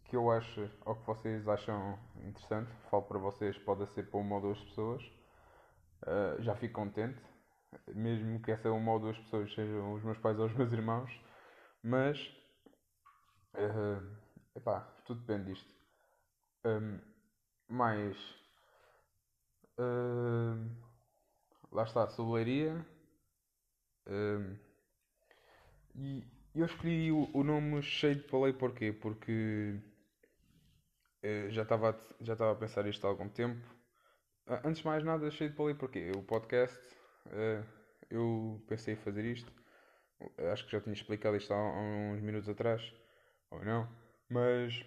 que 0.05 0.15
eu 0.15 0.31
acho 0.31 0.69
ou 0.85 0.95
que 0.95 1.05
vocês 1.05 1.47
acham 1.47 1.99
interessante. 2.23 2.71
Falo 2.89 3.03
para 3.03 3.19
vocês, 3.19 3.57
pode 3.59 3.85
ser 3.93 4.09
para 4.09 4.19
uma 4.19 4.35
ou 4.35 4.41
duas 4.41 4.59
pessoas. 4.59 5.03
Uh, 6.03 6.41
já 6.41 6.55
fico 6.55 6.73
contente, 6.73 7.19
mesmo 7.93 8.41
que 8.41 8.51
essa 8.51 8.71
uma 8.71 8.93
ou 8.93 8.99
duas 8.99 9.17
pessoas 9.17 9.53
sejam 9.53 9.93
os 9.93 10.03
meus 10.03 10.17
pais 10.19 10.39
ou 10.39 10.45
os 10.45 10.53
meus 10.55 10.71
irmãos. 10.71 11.11
Mas, 11.83 12.17
uh, 13.55 14.17
epá, 14.55 14.81
tudo 15.05 15.21
depende 15.21 15.53
disto. 15.53 15.73
Um, 16.65 16.99
mais, 17.67 18.17
uh, 19.77 20.69
lá 21.71 21.83
está, 21.83 22.07
soleiria. 22.07 22.85
Um, 24.07 24.57
e 25.95 26.23
eu 26.55 26.65
escolhi 26.65 27.11
o, 27.11 27.29
o 27.33 27.43
nome 27.43 27.81
Cheio 27.81 28.15
de 28.15 28.23
Palei 28.23 28.53
porquê? 28.53 28.91
Porque 28.91 29.79
eh, 31.21 31.47
já 31.49 31.63
estava 31.63 31.99
já 32.21 32.33
estava 32.33 32.51
a 32.51 32.55
pensar 32.55 32.85
isto 32.87 33.05
há 33.05 33.09
algum 33.09 33.29
tempo. 33.29 33.65
Ah, 34.47 34.61
antes 34.65 34.81
de 34.81 34.87
mais 34.87 35.03
nada, 35.03 35.29
Cheio 35.31 35.49
de 35.51 35.55
Palei 35.55 35.75
porquê? 35.75 36.11
O 36.15 36.23
podcast, 36.23 36.79
eh, 37.31 37.63
eu 38.09 38.63
pensei 38.67 38.93
em 38.95 38.97
fazer 38.97 39.25
isto. 39.25 39.51
Acho 40.51 40.65
que 40.65 40.71
já 40.71 40.81
tinha 40.81 40.93
explicado 40.93 41.35
isto 41.37 41.53
há 41.53 41.57
uns 41.57 42.21
minutos 42.21 42.49
atrás, 42.49 42.81
ou 43.53 43.65
não. 43.65 43.87
Mas, 44.29 44.85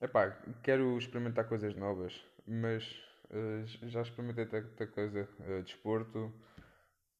epá, 0.00 0.30
quero 0.62 0.96
experimentar 0.98 1.48
coisas 1.48 1.74
novas. 1.74 2.24
Mas 2.46 2.84
uh, 3.30 3.88
já 3.88 4.02
experimentei 4.02 4.46
tanta 4.46 4.86
coisa. 4.86 5.28
Uh, 5.40 5.62
desporto, 5.62 6.32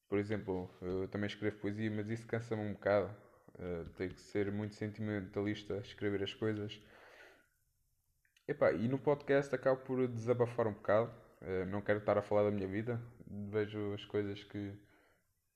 por 0.07 0.17
exemplo, 0.17 0.69
eu 0.81 1.07
também 1.07 1.27
escrevo 1.27 1.57
poesia, 1.57 1.91
mas 1.91 2.09
isso 2.09 2.25
cansa-me 2.27 2.61
um 2.63 2.73
bocado 2.73 3.15
Uh, 3.59 3.83
tenho 3.97 4.13
que 4.13 4.21
ser 4.21 4.49
muito 4.53 4.73
sentimentalista 4.75 5.73
a 5.73 5.79
escrever 5.79 6.23
as 6.23 6.33
coisas. 6.33 6.81
Epá, 8.47 8.71
e 8.71 8.87
no 8.87 8.97
podcast 8.97 9.53
acabo 9.53 9.81
por 9.81 10.07
desabafar 10.07 10.65
um 10.65 10.73
bocado. 10.73 11.11
Uh, 11.41 11.65
não 11.65 11.81
quero 11.81 11.99
estar 11.99 12.17
a 12.17 12.21
falar 12.21 12.43
da 12.43 12.51
minha 12.51 12.67
vida. 12.67 13.01
Vejo 13.27 13.93
as 13.93 14.05
coisas 14.05 14.41
que 14.45 14.73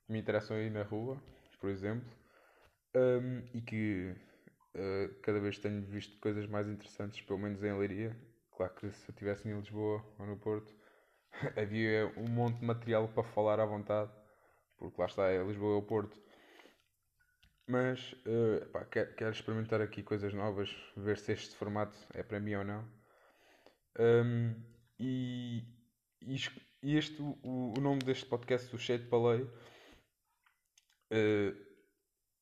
me 0.09 0.19
interessam 0.19 0.57
aí 0.57 0.69
na 0.69 0.83
rua, 0.83 1.17
por 1.61 1.69
exemplo. 1.69 2.05
Um, 2.93 3.41
e 3.53 3.61
que 3.61 4.13
uh, 4.75 5.13
cada 5.21 5.39
vez 5.39 5.57
tenho 5.59 5.81
visto 5.81 6.19
coisas 6.19 6.47
mais 6.47 6.67
interessantes, 6.67 7.21
pelo 7.21 7.39
menos 7.39 7.63
em 7.63 7.77
Leiria. 7.77 8.15
Claro 8.55 8.73
que 8.75 8.91
se 8.91 9.09
eu 9.09 9.13
estivesse 9.13 9.47
em 9.47 9.55
Lisboa 9.55 10.03
ou 10.19 10.25
no 10.25 10.37
Porto, 10.37 10.73
havia 11.57 12.11
um 12.17 12.29
monte 12.29 12.59
de 12.59 12.65
material 12.65 13.07
para 13.07 13.23
falar 13.23 13.59
à 13.59 13.65
vontade, 13.65 14.11
porque 14.77 14.99
lá 14.99 15.07
está, 15.07 15.29
é 15.29 15.43
Lisboa 15.43 15.75
ou 15.75 15.83
Porto. 15.83 16.21
Mas 17.67 18.13
uh, 18.25 18.65
pá, 18.71 18.83
quero, 18.85 19.15
quero, 19.15 19.31
experimentar 19.31 19.81
aqui 19.81 20.03
coisas 20.03 20.33
novas, 20.33 20.69
ver 20.97 21.17
se 21.17 21.31
este 21.31 21.55
formato 21.55 21.97
é 22.13 22.21
para 22.21 22.39
mim 22.39 22.55
ou 22.55 22.63
não. 22.63 22.85
Um, 23.97 24.53
e, 24.99 25.63
e 26.21 26.97
este, 26.97 27.21
o, 27.21 27.73
o 27.77 27.81
nome 27.81 28.03
deste 28.03 28.25
podcast, 28.25 28.73
o 28.75 28.79
Cheio 28.79 28.99
de 28.99 29.07
Palei, 29.07 29.43
uh, 31.11 31.55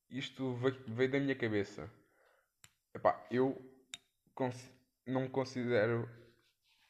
isto 0.10 0.54
veio, 0.56 0.84
veio, 0.88 1.12
da 1.12 1.20
minha 1.20 1.36
cabeça. 1.36 1.90
Epá, 2.94 3.26
eu 3.32 3.58
não 5.08 5.22
me 5.22 5.30
considero. 5.30 6.10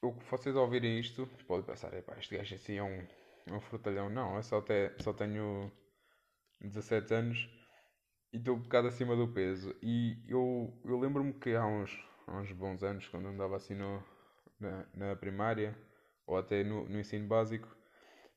Eu, 0.02 0.12
vocês 0.30 0.56
ouvirem 0.56 1.00
isto, 1.00 1.28
podem 1.48 1.66
pensar, 1.66 1.94
epá, 1.94 2.18
este 2.18 2.36
gajo 2.38 2.56
assim 2.56 2.78
é 2.78 2.84
um, 2.84 3.08
é 3.48 3.54
um 3.54 3.62
frutalhão. 3.62 4.10
Não, 4.10 4.36
eu 4.36 4.44
só, 4.44 4.58
até, 4.60 4.96
só 5.00 5.14
tenho 5.14 5.72
17 6.60 7.14
anos 7.14 7.50
e 8.34 8.38
estou 8.38 8.56
um 8.56 8.60
bocado 8.60 8.88
acima 8.88 9.16
do 9.16 9.28
peso. 9.28 9.76
E 9.82 10.18
eu, 10.28 10.74
eu 10.86 11.00
lembro-me 11.00 11.34
que 11.34 11.56
há 11.56 11.66
uns, 11.66 11.92
uns 12.28 12.52
bons 12.52 12.84
anos, 12.84 13.08
quando 13.08 13.28
andava 13.28 13.58
assim 13.58 13.76
no, 13.76 14.04
na, 14.60 14.86
na 14.94 15.16
primária, 15.16 15.78
ou 16.26 16.38
até 16.38 16.64
no, 16.64 16.88
no 16.88 17.00
ensino 17.00 17.28
básico, 17.28 17.68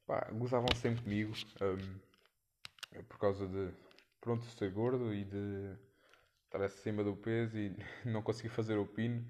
pá, 0.07 0.29
gozavam 0.33 0.69
sempre 0.77 1.03
comigo 1.03 1.33
um, 1.63 3.03
por 3.05 3.19
causa 3.19 3.47
de, 3.47 3.73
pronto, 4.21 4.45
ser 4.47 4.71
gordo 4.71 5.15
e 5.15 5.25
de 5.25 5.77
estar 6.55 6.63
acima 6.65 7.03
do 7.03 7.17
peso 7.17 7.59
e 7.59 7.77
não 8.05 8.23
conseguir 8.23 8.51
fazer 8.51 8.79
o 8.79 8.87
pino 8.87 9.25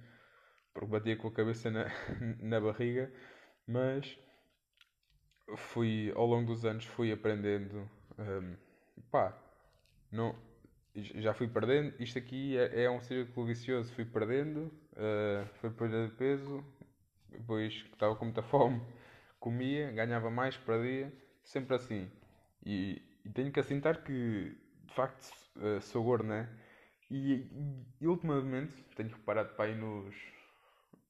porque 0.72 0.88
batia 0.88 1.16
com 1.16 1.28
a 1.28 1.32
cabeça 1.32 1.70
na, 1.70 1.86
na 2.40 2.60
barriga, 2.60 3.12
mas 3.66 4.18
fui 5.56 6.12
ao 6.14 6.26
longo 6.26 6.52
dos 6.52 6.64
anos 6.64 6.84
fui 6.84 7.12
aprendendo 7.12 7.88
um, 8.18 8.56
pá, 9.10 9.38
não, 10.10 10.34
já 10.94 11.32
fui 11.32 11.48
perdendo, 11.48 11.94
isto 12.00 12.18
aqui 12.18 12.56
é, 12.56 12.84
é 12.84 12.90
um 12.90 13.00
círculo 13.00 13.46
vicioso, 13.46 13.92
fui 13.94 14.04
perdendo, 14.04 14.72
uh, 14.92 15.46
fui 15.60 15.70
perdendo 15.70 16.14
peso, 16.16 16.64
depois 17.30 17.72
estava 17.92 18.16
com 18.16 18.24
muita 18.24 18.42
fome, 18.44 18.80
comia, 19.38 19.90
ganhava 19.92 20.30
mais, 20.30 20.56
perdia, 20.56 21.12
sempre 21.42 21.76
assim. 21.76 22.10
E, 22.64 23.02
e 23.24 23.30
tenho 23.30 23.52
que 23.52 23.60
assentar 23.60 24.02
que 24.02 24.56
de 24.84 24.94
facto 24.94 25.30
uh, 25.56 25.80
sou 25.80 26.02
gordo, 26.02 26.24
né? 26.28 26.48
E, 27.10 27.46
e, 28.00 28.06
ultimamente 28.06 28.74
tenho 28.96 29.10
reparado 29.10 29.54
para 29.54 29.66
aí 29.66 29.74
nos, 29.74 30.14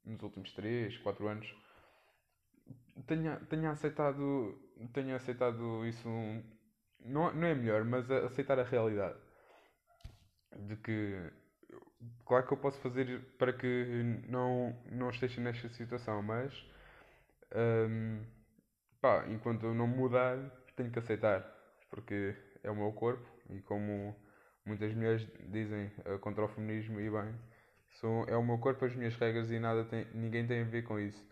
nos 0.05 0.23
últimos 0.23 0.53
3, 0.53 0.99
4 0.99 1.29
anos 1.29 1.55
tenho, 3.07 3.39
tenho 3.47 3.71
aceitado 3.71 4.59
tenho 4.93 5.15
aceitado 5.15 5.87
isso 5.87 6.09
não, 7.05 7.33
não 7.35 7.47
é 7.47 7.55
melhor, 7.55 7.85
mas 7.85 8.11
aceitar 8.11 8.59
a 8.59 8.65
realidade. 8.65 9.19
De 10.57 10.77
que 10.77 11.31
claro 12.25 12.47
que 12.47 12.53
eu 12.55 12.59
posso 12.59 12.79
fazer 12.81 13.21
para 13.39 13.53
que 13.53 14.23
não, 14.29 14.77
não 14.91 15.11
esteja 15.11 15.41
nesta 15.41 15.69
situação, 15.71 16.23
mas 16.23 16.53
um, 17.55 18.25
pá, 19.01 19.27
enquanto 19.29 19.67
eu 19.67 19.75
não 19.75 19.87
mudar 19.87 20.39
tenho 20.77 20.91
que 20.91 20.99
aceitar 20.99 21.43
porque 21.91 22.35
é 22.63 22.71
o 22.71 22.77
meu 22.77 22.93
corpo 22.93 23.29
e 23.51 23.61
como 23.63 24.17
muitas 24.67 24.95
mulheres 24.95 25.27
dizem 25.49 25.91
uh, 26.07 26.19
contra 26.19 26.45
o 26.45 26.49
feminismo 26.49 27.01
e 27.01 27.11
bem 27.11 27.35
é 28.27 28.37
o 28.37 28.43
meu 28.43 28.59
corpo, 28.59 28.85
as 28.85 28.95
minhas 28.95 29.17
regras 29.17 29.51
e 29.51 29.59
nada 29.59 29.85
tem, 29.85 30.07
ninguém 30.13 30.47
tem 30.47 30.61
a 30.61 30.65
ver 30.65 30.83
com 30.83 30.99
isso. 30.99 31.25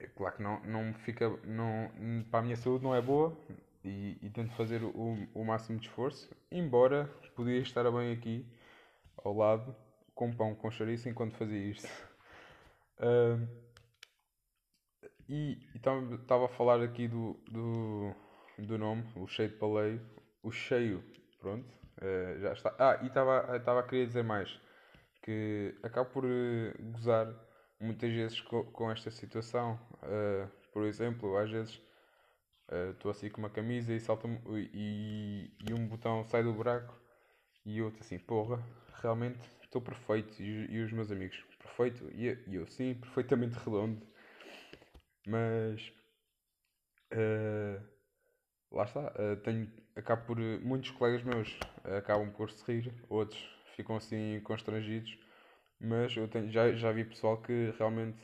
É 0.00 0.06
claro 0.06 0.36
que 0.36 0.42
não, 0.42 0.60
não 0.64 0.94
fica. 0.94 1.28
Não, 1.44 1.90
para 2.30 2.40
a 2.40 2.42
minha 2.42 2.56
saúde 2.56 2.84
não 2.84 2.94
é 2.94 3.00
boa 3.00 3.36
e, 3.84 4.18
e 4.22 4.30
tento 4.30 4.52
fazer 4.52 4.82
o, 4.82 5.28
o 5.34 5.44
máximo 5.44 5.78
de 5.78 5.88
esforço, 5.88 6.30
embora 6.50 7.06
podia 7.34 7.58
estar 7.58 7.90
bem 7.90 8.12
aqui 8.12 8.46
ao 9.16 9.34
lado 9.34 9.74
com 10.14 10.32
pão 10.32 10.54
com 10.54 10.70
chouriço 10.70 11.08
enquanto 11.08 11.34
fazia 11.36 11.70
isto. 11.70 11.88
Uh, 12.96 13.44
e 15.28 15.58
estava 15.74 16.44
a 16.44 16.48
falar 16.48 16.80
aqui 16.80 17.08
do, 17.08 17.34
do, 17.50 18.14
do 18.56 18.78
nome, 18.78 19.04
o 19.16 19.26
cheio 19.26 19.48
de 19.48 19.56
paleio, 19.56 20.00
o 20.44 20.52
cheio, 20.52 21.02
pronto, 21.40 21.66
uh, 22.02 22.40
já 22.40 22.52
está. 22.52 22.74
Ah, 22.78 22.98
e 23.02 23.06
estava 23.06 23.80
a 23.80 23.82
querer 23.82 24.06
dizer 24.06 24.24
mais 24.24 24.58
que 25.24 25.74
acabo 25.82 26.10
por 26.10 26.24
uh, 26.26 26.92
gozar 26.92 27.26
muitas 27.80 28.12
vezes 28.12 28.40
com, 28.42 28.90
esta 28.90 29.10
situação. 29.10 29.80
Uh, 30.02 30.48
por 30.70 30.84
exemplo, 30.84 31.36
às 31.38 31.50
vezes 31.50 31.80
estou 32.92 33.10
uh, 33.10 33.14
assim 33.14 33.30
com 33.30 33.38
uma 33.38 33.50
camisa 33.50 33.92
e, 33.92 34.00
salta 34.00 34.28
e, 34.72 35.50
e 35.66 35.72
um 35.72 35.88
botão 35.88 36.24
sai 36.24 36.42
do 36.42 36.52
buraco 36.52 36.98
e 37.64 37.80
outro 37.80 38.00
assim, 38.00 38.18
porra, 38.18 38.62
realmente 39.00 39.40
estou 39.62 39.80
perfeito. 39.80 40.42
E, 40.42 40.70
e, 40.70 40.82
os 40.82 40.92
meus 40.92 41.10
amigos, 41.10 41.42
perfeito. 41.58 42.06
E, 42.12 42.38
e 42.46 42.56
eu, 42.56 42.66
sim, 42.66 42.94
perfeitamente 42.94 43.58
redondo. 43.58 44.06
Mas 45.26 45.92
lá 48.70 48.84
está, 48.84 49.12
tenho, 49.42 49.72
acabo 49.96 50.26
por 50.26 50.38
muitos 50.38 50.90
colegas 50.90 51.22
meus 51.22 51.58
acabam 51.84 52.30
por 52.30 52.50
se 52.50 52.64
rir, 52.64 52.92
outros 53.08 53.40
ficam 53.76 53.96
assim 53.96 54.40
constrangidos, 54.44 55.18
mas 55.80 56.16
eu 56.16 56.28
tenho, 56.28 56.50
já, 56.50 56.72
já 56.72 56.92
vi 56.92 57.04
pessoal 57.04 57.40
que 57.42 57.74
realmente. 57.78 58.18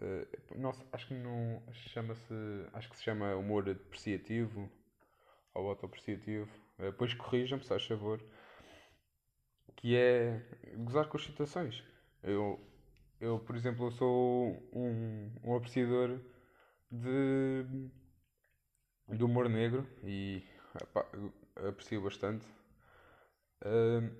Uh, 0.00 0.58
nossa, 0.58 0.84
acho 0.92 1.06
que 1.06 1.14
não. 1.14 1.62
Chama-se. 1.72 2.34
Acho 2.72 2.90
que 2.90 2.96
se 2.96 3.04
chama 3.04 3.36
humor 3.36 3.64
depreciativo 3.64 4.70
ou 5.54 5.68
autopreciativo. 5.68 6.50
Uh, 6.78 6.90
depois 6.90 7.14
corrijam-me, 7.14 7.62
se 7.62 7.68
faz 7.68 7.86
favor. 7.86 8.20
Que 9.76 9.96
é 9.96 10.42
gozar 10.78 11.08
com 11.08 11.16
as 11.16 11.24
situações. 11.24 11.84
Eu, 12.22 12.60
eu 13.20 13.38
por 13.38 13.54
exemplo, 13.54 13.90
sou 13.92 14.68
um, 14.72 15.30
um 15.44 15.56
apreciador 15.56 16.20
de, 16.90 17.64
de 19.08 19.24
humor 19.24 19.48
negro 19.48 19.86
e 20.02 20.42
aprecio 21.56 22.02
bastante. 22.02 22.46
Uh, 23.64 24.10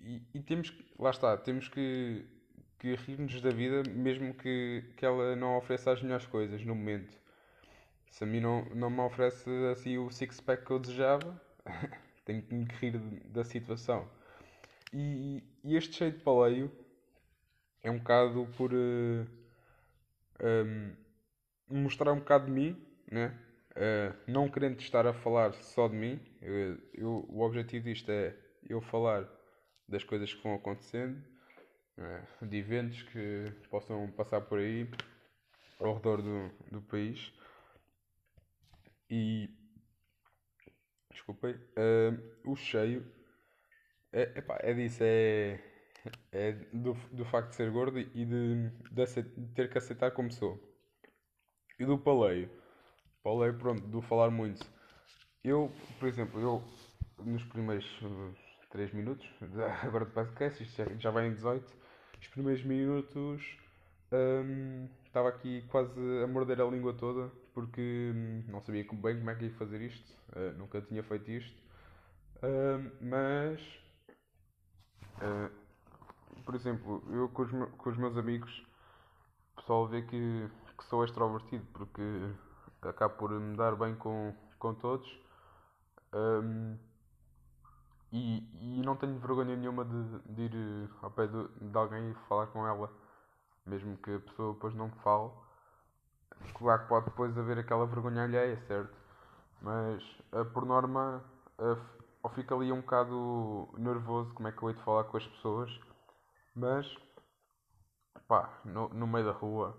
e, 0.00 0.22
e, 0.34 0.40
temos 0.40 0.72
lá 0.98 1.10
está, 1.10 1.36
temos 1.36 1.68
que, 1.68 2.24
que 2.78 2.94
rir-nos 2.94 3.40
da 3.40 3.50
vida 3.50 3.82
mesmo 3.90 4.32
que, 4.34 4.84
que 4.96 5.04
ela 5.04 5.34
não 5.34 5.56
ofereça 5.56 5.92
as 5.92 6.02
melhores 6.02 6.26
coisas 6.26 6.64
no 6.64 6.74
momento. 6.74 7.16
Se 8.10 8.24
a 8.24 8.26
mim 8.26 8.40
não, 8.40 8.64
não 8.74 8.90
me 8.90 9.00
oferece 9.00 9.48
assim 9.72 9.98
o 9.98 10.10
six-pack 10.10 10.64
que 10.64 10.70
eu 10.70 10.78
desejava, 10.78 11.40
tenho 12.24 12.42
que 12.42 12.54
me 12.54 12.64
rir 12.80 12.98
da 13.26 13.42
situação. 13.42 14.08
E, 14.92 15.42
e, 15.64 15.76
este 15.76 15.96
cheio 15.96 16.12
de 16.12 16.18
paleio 16.18 16.70
é 17.82 17.90
um 17.90 17.98
bocado 17.98 18.46
por 18.56 18.72
uh, 18.72 19.26
eh, 20.38 20.94
um, 21.70 21.82
mostrar 21.82 22.12
um 22.12 22.18
bocado 22.18 22.46
de 22.46 22.52
mim, 22.52 22.76
né? 23.10 23.34
Uh, 23.70 24.14
não 24.30 24.50
querendo 24.50 24.78
estar 24.80 25.06
a 25.06 25.14
falar 25.14 25.54
só 25.54 25.88
de 25.88 25.96
mim. 25.96 26.20
Eu, 26.42 26.78
eu, 26.92 27.26
o 27.30 27.40
objetivo 27.40 27.86
disto 27.86 28.10
é 28.10 28.36
eu 28.68 28.80
falar 28.80 29.28
das 29.88 30.04
coisas 30.04 30.32
que 30.32 30.42
vão 30.42 30.54
acontecendo, 30.54 31.22
é? 31.98 32.46
de 32.46 32.56
eventos 32.56 33.02
que 33.02 33.52
possam 33.68 34.10
passar 34.12 34.40
por 34.42 34.58
aí 34.58 34.88
ao 35.78 35.94
redor 35.94 36.22
do, 36.22 36.48
do 36.70 36.82
país. 36.82 37.32
E 39.10 39.50
desculpem, 41.10 41.54
uh, 41.54 42.50
o 42.50 42.56
cheio 42.56 43.04
é, 44.12 44.38
epá, 44.38 44.58
é 44.60 44.74
disso, 44.74 45.02
é, 45.02 45.58
é 46.30 46.52
do, 46.72 46.92
do 47.12 47.24
facto 47.24 47.50
de 47.50 47.56
ser 47.56 47.70
gordo 47.70 47.98
e 47.98 48.04
de, 48.04 48.70
de, 48.90 49.02
aceitar, 49.02 49.40
de 49.40 49.54
ter 49.54 49.70
que 49.70 49.78
aceitar 49.78 50.10
como 50.10 50.30
sou. 50.30 50.60
E 51.78 51.84
do 51.84 51.98
paleio. 51.98 52.50
Paleio, 53.22 53.56
pronto, 53.58 53.86
do 53.86 54.02
falar 54.02 54.30
muito. 54.30 54.66
Eu, 55.42 55.72
por 55.98 56.08
exemplo, 56.08 56.40
eu 56.40 56.62
nos 57.24 57.44
primeiros 57.44 57.86
3 58.72 58.90
minutos 58.94 59.28
agora 59.84 60.06
de 60.06 60.12
podcast, 60.12 60.62
isto 60.62 60.76
já, 60.76 60.86
já 60.98 61.10
vai 61.10 61.26
em 61.26 61.34
18. 61.34 61.64
Os 62.20 62.28
primeiros 62.28 62.64
minutos 62.64 63.58
um, 64.10 64.88
estava 65.04 65.28
aqui 65.28 65.62
quase 65.68 65.92
a 66.22 66.26
morder 66.26 66.60
a 66.60 66.64
língua 66.64 66.94
toda 66.94 67.30
porque 67.52 68.12
hum, 68.14 68.44
não 68.48 68.62
sabia 68.62 68.82
bem 68.82 69.18
como 69.18 69.30
é 69.30 69.34
que 69.34 69.44
ia 69.44 69.54
fazer 69.54 69.80
isto, 69.82 70.10
uh, 70.34 70.56
nunca 70.56 70.80
tinha 70.80 71.02
feito 71.02 71.30
isto, 71.30 71.54
uh, 72.38 72.90
mas 73.02 73.60
uh, 75.18 76.42
por 76.42 76.54
exemplo, 76.54 77.04
eu 77.10 77.28
com 77.28 77.42
os, 77.42 77.50
com 77.50 77.90
os 77.90 77.96
meus 77.98 78.16
amigos 78.16 78.64
o 79.52 79.60
pessoal 79.60 79.86
vê 79.86 80.00
que, 80.00 80.48
que 80.78 80.84
sou 80.86 81.04
extrovertido 81.04 81.66
porque 81.74 82.02
acabo 82.80 83.16
por 83.16 83.30
me 83.30 83.54
dar 83.54 83.76
bem 83.76 83.94
com, 83.94 84.34
com 84.58 84.74
todos. 84.74 85.20
Um, 86.14 86.76
e, 88.12 88.78
e 88.78 88.82
não 88.84 88.96
tenho 88.96 89.18
vergonha 89.18 89.56
nenhuma 89.56 89.84
de, 89.84 90.18
de 90.34 90.42
ir 90.42 90.54
eh, 90.54 90.88
ao 91.02 91.10
pé 91.10 91.26
de, 91.26 91.48
de 91.48 91.76
alguém 91.76 92.10
e 92.10 92.14
falar 92.28 92.46
com 92.48 92.66
ela, 92.66 92.90
mesmo 93.66 93.96
que 93.96 94.14
a 94.14 94.20
pessoa 94.20 94.52
depois 94.54 94.74
não 94.74 94.88
me 94.88 94.94
fale. 95.02 95.30
Claro 96.54 96.82
que 96.82 96.88
pode 96.88 97.06
depois 97.06 97.38
haver 97.38 97.58
aquela 97.58 97.86
vergonha 97.86 98.24
alheia, 98.24 98.60
certo? 98.66 98.94
Mas 99.62 100.02
por 100.52 100.66
norma, 100.66 101.22
ou 102.22 102.30
fico 102.30 102.54
ali 102.54 102.72
um 102.72 102.80
bocado 102.80 103.68
nervoso 103.78 104.34
como 104.34 104.48
é 104.48 104.52
que 104.52 104.62
eu 104.62 104.70
hei 104.70 104.74
de 104.74 104.82
falar 104.82 105.04
com 105.04 105.16
as 105.16 105.26
pessoas, 105.26 105.80
mas 106.54 106.86
pá, 108.26 108.60
no, 108.64 108.88
no 108.88 109.06
meio 109.06 109.26
da 109.26 109.32
rua 109.32 109.76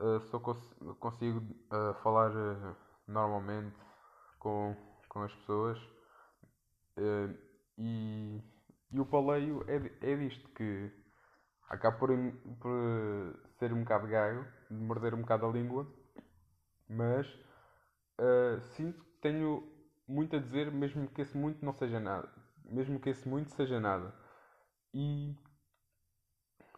uh, 0.00 0.20
só 0.30 0.38
cons 0.38 0.58
consigo 0.98 1.40
uh, 1.72 1.94
falar 2.02 2.30
normalmente 3.06 3.76
com, 4.38 4.76
com 5.08 5.22
as 5.22 5.34
pessoas 5.34 5.78
Uh, 6.96 7.36
e, 7.78 8.42
e 8.92 9.00
o 9.00 9.06
paleio 9.06 9.64
é, 9.68 10.12
é 10.12 10.16
disto 10.16 10.48
que 10.50 10.92
acaba 11.68 11.96
por, 11.96 12.10
por 12.60 13.40
ser 13.58 13.72
um 13.72 13.80
bocado 13.80 14.08
gaio, 14.08 14.46
de 14.70 14.76
morder 14.76 15.14
um 15.14 15.20
bocado 15.20 15.46
a 15.46 15.50
língua, 15.50 15.86
mas 16.88 17.26
uh, 18.18 18.60
sinto 18.60 19.04
que 19.04 19.20
tenho 19.20 19.66
muito 20.06 20.36
a 20.36 20.40
dizer, 20.40 20.72
mesmo 20.72 21.08
que 21.08 21.22
esse 21.22 21.36
muito 21.36 21.64
não 21.64 21.72
seja 21.72 22.00
nada. 22.00 22.28
Mesmo 22.64 23.00
que 23.00 23.10
esse 23.10 23.28
muito 23.28 23.50
seja 23.54 23.80
nada. 23.80 24.14
E 24.92 25.36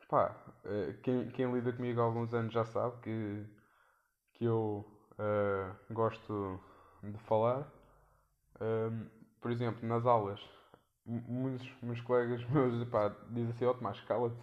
pá, 0.09 0.37
uh, 0.65 1.01
quem, 1.03 1.31
quem 1.31 1.53
lida 1.53 1.73
comigo 1.73 2.01
há 2.01 2.05
alguns 2.05 2.35
anos 2.35 2.53
já 2.53 2.65
sabe 2.65 3.01
que 3.01 3.47
que 4.35 4.45
eu 4.45 4.85
uh, 5.13 5.95
gosto 5.95 6.61
de 7.03 7.19
falar. 7.19 7.71
Um, 8.61 9.22
por 9.43 9.51
exemplo, 9.51 9.87
nas 9.87 10.07
aulas, 10.07 10.41
muitos 11.05 11.69
meus 11.83 12.01
colegas 12.03 12.43
meus 12.49 12.87
dizem 13.31 13.51
assim: 13.51 13.65
Ó 13.67 13.71
oh, 13.71 13.75
Tomás, 13.75 14.01
cala-te, 14.03 14.41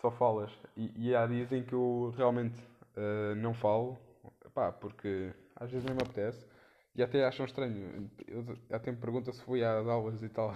só 0.00 0.10
falas. 0.12 0.50
E, 0.76 1.08
e 1.08 1.14
há 1.14 1.26
em 1.26 1.64
que 1.64 1.74
eu 1.74 2.14
realmente 2.16 2.58
uh, 2.96 3.34
não 3.36 3.52
falo, 3.52 3.98
porque 4.80 5.34
às 5.56 5.70
vezes 5.70 5.84
nem 5.84 5.94
me 5.94 6.02
apetece. 6.02 6.46
E 6.94 7.02
até 7.02 7.24
acham 7.24 7.44
estranho. 7.44 8.08
Eu, 8.28 8.56
até 8.70 8.92
me 8.92 8.96
perguntam 8.98 9.32
se 9.32 9.42
fui 9.42 9.64
às 9.64 9.86
aulas 9.86 10.22
e 10.22 10.28
tal. 10.28 10.54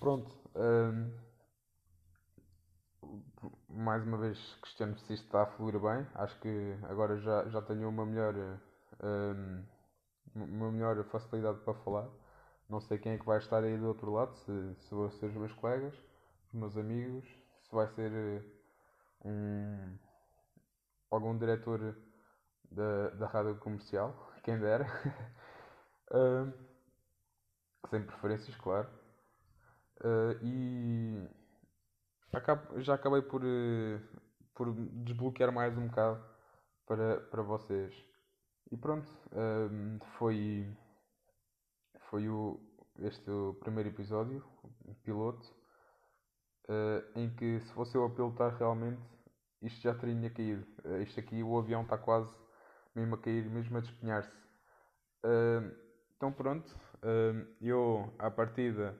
Pronto. 0.00 0.36
Um, 0.56 1.12
mais 3.68 4.02
uma 4.02 4.18
vez 4.18 4.38
questiono 4.62 4.98
se 4.98 5.14
isto 5.14 5.26
está 5.26 5.42
a 5.42 5.46
fluir 5.46 5.78
bem. 5.78 6.04
Acho 6.14 6.38
que 6.40 6.76
agora 6.88 7.16
já, 7.18 7.48
já 7.48 7.62
tenho 7.62 7.88
uma 7.88 8.04
melhor, 8.04 8.34
um, 9.02 9.62
uma 10.34 10.70
melhor 10.70 11.02
facilidade 11.04 11.58
para 11.60 11.74
falar. 11.74 12.08
Não 12.68 12.80
sei 12.80 12.98
quem 12.98 13.12
é 13.12 13.18
que 13.18 13.24
vai 13.24 13.38
estar 13.38 13.62
aí 13.64 13.78
do 13.78 13.88
outro 13.88 14.12
lado, 14.12 14.34
se, 14.36 14.74
se 14.80 14.94
vão 14.94 15.10
ser 15.10 15.26
os 15.26 15.34
meus 15.34 15.52
colegas, 15.54 15.94
os 16.48 16.54
meus 16.54 16.76
amigos, 16.76 17.24
se 17.62 17.74
vai 17.74 17.88
ser 17.88 18.44
um, 19.24 19.98
algum 21.10 21.36
diretor 21.36 21.96
da, 22.70 23.10
da 23.10 23.26
rádio 23.26 23.56
comercial, 23.56 24.14
quem 24.44 24.58
dera. 24.58 24.86
uh, 26.12 26.52
sem 27.88 28.02
preferências, 28.02 28.56
claro. 28.56 28.88
Uh, 30.00 30.38
e 30.42 31.28
acabo, 32.32 32.80
já 32.80 32.94
acabei 32.94 33.22
por, 33.22 33.42
uh, 33.42 34.00
por 34.54 34.72
desbloquear 34.72 35.52
mais 35.52 35.76
um 35.76 35.88
bocado 35.88 36.22
para, 36.86 37.20
para 37.20 37.42
vocês. 37.42 37.94
E 38.70 38.76
pronto, 38.76 39.08
foi, 40.18 40.70
foi 42.10 42.28
o, 42.28 42.60
este 43.00 43.30
o 43.30 43.54
primeiro 43.54 43.88
episódio, 43.88 44.44
piloto, 45.02 45.46
uh, 46.68 47.18
em 47.18 47.30
que 47.34 47.60
se 47.60 47.72
fosse 47.72 47.96
eu 47.96 48.04
a 48.04 48.10
pilotar 48.10 48.56
realmente, 48.56 49.00
isto 49.62 49.80
já 49.80 49.94
teria 49.94 50.30
caído. 50.30 50.66
Uh, 50.84 51.02
isto 51.02 51.18
aqui, 51.18 51.42
o 51.42 51.58
avião 51.58 51.82
está 51.82 51.96
quase 51.96 52.34
mesmo 52.94 53.14
a 53.14 53.18
cair, 53.18 53.48
mesmo 53.48 53.78
a 53.78 53.80
despenhar-se. 53.80 54.36
Uh, 55.24 55.74
então 56.16 56.32
pronto, 56.32 56.68
uh, 56.96 57.46
eu 57.60 58.12
à 58.18 58.30
partida 58.30 58.98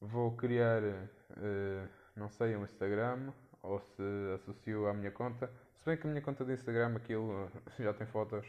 vou 0.00 0.36
criar, 0.36 0.82
uh, 0.82 1.88
não 2.16 2.28
sei, 2.30 2.56
um 2.56 2.64
Instagram 2.64 3.32
ou 3.62 3.80
se 3.80 4.02
associo 4.34 4.86
à 4.86 4.94
minha 4.94 5.10
conta. 5.10 5.50
Se 5.76 5.84
bem 5.84 5.96
que 5.96 6.06
a 6.06 6.10
minha 6.10 6.22
conta 6.22 6.44
de 6.44 6.52
Instagram 6.52 6.96
aquilo 6.96 7.50
já 7.78 7.92
tem 7.94 8.06
fotos 8.06 8.46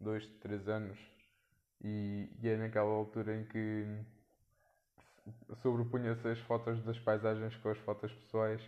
2, 0.00 0.26
3 0.40 0.68
anos 0.68 0.98
e, 1.82 2.30
e 2.40 2.48
é 2.48 2.56
naquela 2.56 2.90
altura 2.90 3.36
em 3.36 3.44
que 3.44 3.86
sobrepunha-se 5.62 6.26
as 6.28 6.38
fotos 6.40 6.82
das 6.84 6.98
paisagens 6.98 7.56
com 7.56 7.70
as 7.70 7.78
fotos 7.78 8.12
pessoais. 8.12 8.62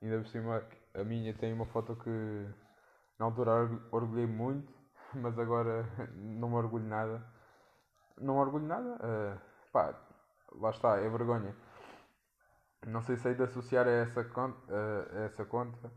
Ainda 0.00 0.18
por 0.18 0.26
cima 0.28 0.66
a 0.94 1.04
minha 1.04 1.32
tem 1.34 1.52
uma 1.52 1.66
foto 1.66 1.96
que 1.96 2.10
na 3.18 3.26
altura 3.26 3.52
orgulhei 3.90 4.26
muito 4.26 4.82
mas 5.14 5.38
agora 5.38 5.86
não 6.14 6.48
me 6.48 6.56
orgulho 6.56 6.86
nada. 6.86 7.24
Não 8.18 8.34
me 8.34 8.40
orgulho 8.40 8.66
nada. 8.66 8.96
Uh, 8.96 9.40
pá, 9.72 9.94
lá 10.52 10.70
está, 10.70 10.96
é 10.98 11.08
vergonha. 11.08 11.54
Não 12.86 13.02
sei 13.02 13.16
se 13.16 13.28
hei 13.28 13.34
de 13.34 13.42
associar 13.42 13.86
a 13.86 13.90
essa 13.90 14.24
conta. 14.24 14.58
Uh, 14.72 15.18
a 15.18 15.20
essa 15.24 15.44
conta. 15.44 15.92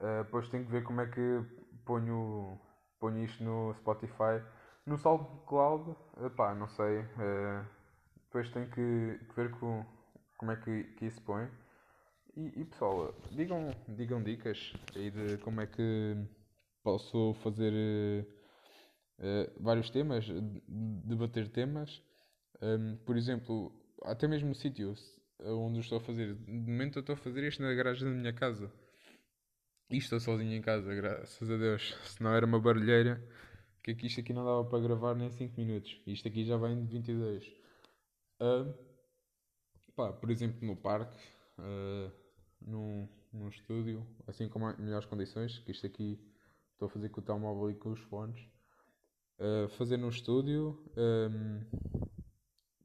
Uh, 0.00 0.24
depois 0.24 0.48
tenho 0.48 0.64
que 0.64 0.70
ver 0.70 0.82
como 0.84 1.00
é 1.00 1.06
que 1.06 1.44
ponho, 1.84 2.60
ponho 2.98 3.24
isto 3.24 3.42
no 3.42 3.74
Spotify. 3.74 4.42
No 4.84 4.96
SoundCloud, 4.96 5.96
pá, 6.36 6.54
não 6.54 6.68
sei. 6.68 7.00
Uh, 7.00 7.66
depois 8.24 8.50
tenho 8.50 8.70
que 8.70 9.18
ver 9.34 9.50
com, 9.58 9.84
como 10.36 10.52
é 10.52 10.56
que, 10.56 10.84
que 10.94 11.06
isso 11.06 11.20
põe. 11.22 11.48
E, 12.36 12.60
e 12.60 12.64
pessoal, 12.64 13.14
digam, 13.30 13.70
digam 13.88 14.22
dicas 14.22 14.72
aí 14.94 15.10
de 15.10 15.38
como 15.38 15.60
é 15.60 15.66
que 15.66 16.16
posso 16.82 17.34
fazer 17.42 17.72
uh, 19.18 19.62
vários 19.62 19.90
temas, 19.90 20.26
debater 20.68 21.48
temas. 21.48 22.02
Um, 22.62 22.96
por 23.04 23.16
exemplo, 23.16 23.72
até 24.04 24.28
mesmo 24.28 24.52
o 24.52 24.54
sítio 24.54 24.94
onde 25.40 25.80
estou 25.80 25.98
a 25.98 26.00
fazer. 26.00 26.34
De 26.34 26.52
momento 26.52 26.98
eu 26.98 27.00
estou 27.00 27.14
a 27.14 27.18
fazer 27.18 27.42
isto 27.46 27.62
na 27.62 27.74
garagem 27.74 28.04
da 28.04 28.14
minha 28.14 28.32
casa. 28.32 28.70
E 29.88 29.98
estou 29.98 30.18
sozinho 30.18 30.52
em 30.52 30.60
casa, 30.60 30.92
graças 30.92 31.48
a 31.48 31.56
Deus. 31.56 31.96
Se 32.04 32.20
não 32.20 32.34
era 32.34 32.44
uma 32.44 32.58
barulheira, 32.58 33.22
que 33.84 33.92
aqui, 33.92 34.08
isto 34.08 34.20
aqui 34.20 34.32
não 34.32 34.44
dava 34.44 34.64
para 34.64 34.80
gravar 34.80 35.14
nem 35.14 35.30
5 35.30 35.54
minutos. 35.56 36.00
Isto 36.04 36.26
aqui 36.26 36.44
já 36.44 36.56
vem 36.56 36.84
de 36.84 36.90
22. 36.90 37.46
Uh, 38.40 38.74
pá, 39.94 40.12
por 40.12 40.28
exemplo, 40.28 40.66
no 40.66 40.74
parque, 40.74 41.16
uh, 41.60 42.10
num, 42.60 43.08
num 43.32 43.48
estúdio, 43.48 44.04
assim 44.26 44.48
com 44.48 44.58
melhores 44.58 45.06
condições, 45.06 45.60
que 45.60 45.70
isto 45.70 45.86
aqui 45.86 46.18
estou 46.72 46.86
a 46.86 46.90
fazer 46.90 47.08
com 47.10 47.20
o 47.20 47.24
telemóvel 47.24 47.70
e 47.70 47.74
com 47.76 47.92
os 47.92 48.00
fones. 48.00 48.40
Uh, 49.38 49.68
fazer 49.68 49.98
no 49.98 50.08
estúdio, 50.08 50.82
um, 50.96 51.60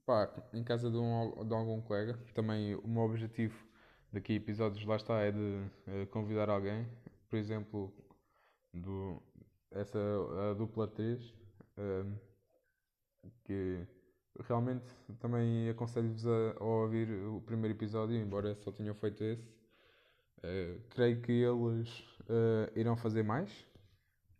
pá, 0.05 0.31
em 0.53 0.63
casa 0.63 0.91
de, 0.91 0.97
um, 0.97 1.47
de 1.47 1.53
algum 1.55 1.81
colega. 1.81 2.19
Também 2.35 2.75
o 2.75 2.87
meu 2.87 3.01
objetivo 3.01 3.70
daqui 4.11 4.33
a 4.33 4.35
episódios 4.35 4.85
lá 4.85 4.95
está 4.95 5.19
é 5.19 5.31
de 5.31 5.39
uh, 5.39 6.07
convidar 6.11 6.49
alguém, 6.49 6.87
por 7.29 7.37
exemplo, 7.37 7.93
do, 8.73 9.21
essa 9.71 9.99
a 10.51 10.53
dupla 10.53 10.87
3, 10.87 11.33
um, 11.77 12.15
que 13.43 13.87
realmente 14.47 14.85
também 15.19 15.69
aconselho-vos 15.69 16.25
a, 16.25 16.55
a, 16.59 16.63
ouvir 16.63 17.09
o 17.25 17.41
primeiro 17.41 17.75
episódio, 17.75 18.15
embora 18.15 18.55
só 18.55 18.71
tenham 18.71 18.95
feito 18.95 19.23
esse. 19.23 19.47
Uh, 20.39 20.81
creio 20.89 21.21
que 21.21 21.31
eles 21.31 21.99
uh, 22.21 22.71
irão 22.75 22.97
fazer 22.97 23.23
mais, 23.23 23.49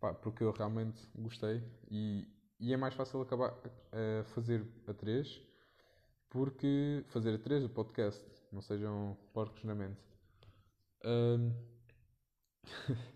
pá, 0.00 0.12
porque 0.12 0.42
eu 0.42 0.50
realmente 0.50 1.00
gostei. 1.14 1.62
E, 1.90 2.28
e 2.58 2.72
é 2.72 2.76
mais 2.76 2.94
fácil 2.94 3.20
acabar 3.22 3.54
a 3.92 4.24
fazer 4.24 4.66
a 4.86 4.92
3 4.92 5.52
porque 6.32 7.04
fazer 7.08 7.34
a 7.34 7.38
3 7.38 7.64
o 7.64 7.68
podcast, 7.68 8.24
não 8.52 8.60
sejam 8.60 9.16
porcos 9.32 9.64
na 9.64 9.74
mente. 9.74 10.00
Um, 11.04 11.52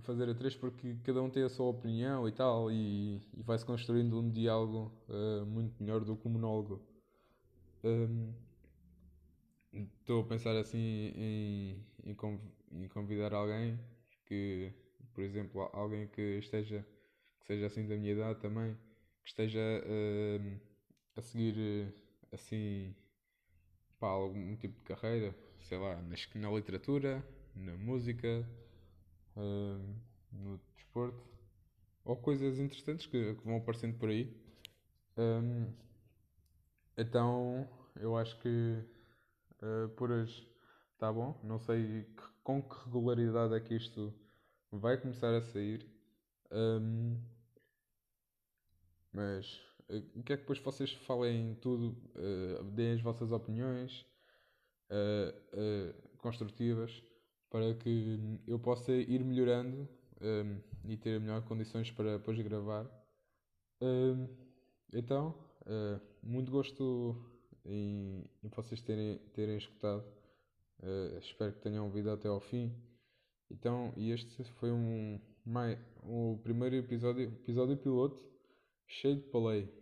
fazer 0.00 0.28
a 0.28 0.34
3 0.34 0.56
porque 0.56 0.96
cada 1.04 1.22
um 1.22 1.30
tem 1.30 1.42
a 1.42 1.48
sua 1.48 1.66
opinião 1.66 2.28
e 2.28 2.32
tal 2.32 2.70
e, 2.70 3.22
e 3.34 3.42
vai-se 3.42 3.64
construindo 3.64 4.18
um 4.18 4.30
diálogo 4.30 4.92
uh, 5.08 5.44
muito 5.46 5.82
melhor 5.82 6.04
do 6.04 6.16
que 6.16 6.26
um 6.26 6.32
monólogo. 6.32 6.82
Estou 9.72 10.20
um, 10.20 10.24
a 10.24 10.28
pensar 10.28 10.56
assim 10.56 11.12
em, 11.14 11.86
em, 12.04 12.16
em 12.72 12.88
convidar 12.88 13.34
alguém 13.34 13.78
que, 14.26 14.72
por 15.12 15.22
exemplo, 15.22 15.68
alguém 15.72 16.06
que 16.08 16.38
esteja, 16.38 16.86
que 17.40 17.46
seja 17.46 17.66
assim 17.66 17.86
da 17.86 17.96
minha 17.96 18.12
idade 18.12 18.40
também, 18.40 18.76
que 19.22 19.28
esteja 19.28 19.60
uh, 19.60 20.60
a 21.16 21.22
seguir 21.22 21.92
assim 22.32 22.94
para 24.02 24.08
algum 24.08 24.56
tipo 24.56 24.76
de 24.80 24.84
carreira, 24.84 25.32
sei 25.60 25.78
lá, 25.78 25.94
na, 26.34 26.50
literatura, 26.50 27.24
na 27.54 27.76
música, 27.76 28.44
uh, 29.36 29.94
no 30.32 30.58
desporto, 30.74 31.24
ou 32.04 32.16
coisas 32.16 32.58
interessantes 32.58 33.06
que, 33.06 33.36
que 33.36 33.44
vão 33.44 33.58
aparecendo 33.58 33.96
por 33.96 34.08
aí. 34.08 34.36
Um, 35.16 35.72
então 36.98 37.68
eu 37.94 38.16
acho 38.16 38.36
que 38.40 38.84
uh, 39.62 39.88
por 39.90 40.10
hoje 40.10 40.48
está 40.94 41.12
bom. 41.12 41.40
Não 41.44 41.60
sei 41.60 42.02
que, 42.02 42.22
com 42.42 42.60
que 42.60 42.84
regularidade 42.84 43.54
é 43.54 43.60
que 43.60 43.76
isto 43.76 44.12
vai 44.72 44.96
começar 45.00 45.32
a 45.32 45.42
sair. 45.42 45.88
Um, 46.50 47.20
mas 49.12 49.46
uh, 49.92 50.18
o 50.18 50.22
que 50.22 50.32
é 50.32 50.36
que 50.36 50.42
depois 50.42 50.58
vocês 50.58 50.92
falem 51.06 51.54
tudo, 51.60 51.96
uh, 52.16 52.64
deem 52.64 52.94
as 52.94 53.02
vossas 53.02 53.30
opiniões 53.30 54.06
uh, 54.90 55.94
construtivas 56.18 57.02
para 57.50 57.74
que 57.74 58.40
eu 58.46 58.58
possa 58.58 58.92
ir 58.92 59.22
melhorando 59.22 59.86
um, 60.22 60.58
e 60.88 60.96
ter 60.96 61.20
melhores 61.20 61.44
condições 61.44 61.90
para 61.90 62.16
depois 62.16 62.38
gravar. 62.40 62.86
Um, 63.82 64.26
então, 64.94 65.34
muito 66.22 66.50
gosto 66.50 67.14
em, 67.66 68.24
em 68.42 68.48
vocês 68.48 68.80
terem, 68.80 69.18
terem 69.34 69.58
escutado. 69.58 70.02
espero 71.20 71.52
que 71.52 71.60
tenham 71.60 71.84
ouvido 71.84 72.10
até 72.10 72.28
ao 72.28 72.40
fim. 72.40 72.72
Então, 73.50 73.92
este 73.98 74.44
foi 74.44 74.70
um, 74.70 75.20
o 76.04 76.38
primeiro 76.42 76.76
episódio, 76.76 77.24
episódio 77.24 77.76
piloto 77.76 78.32
cheio 78.86 79.16
de 79.16 79.22
palei. 79.22 79.81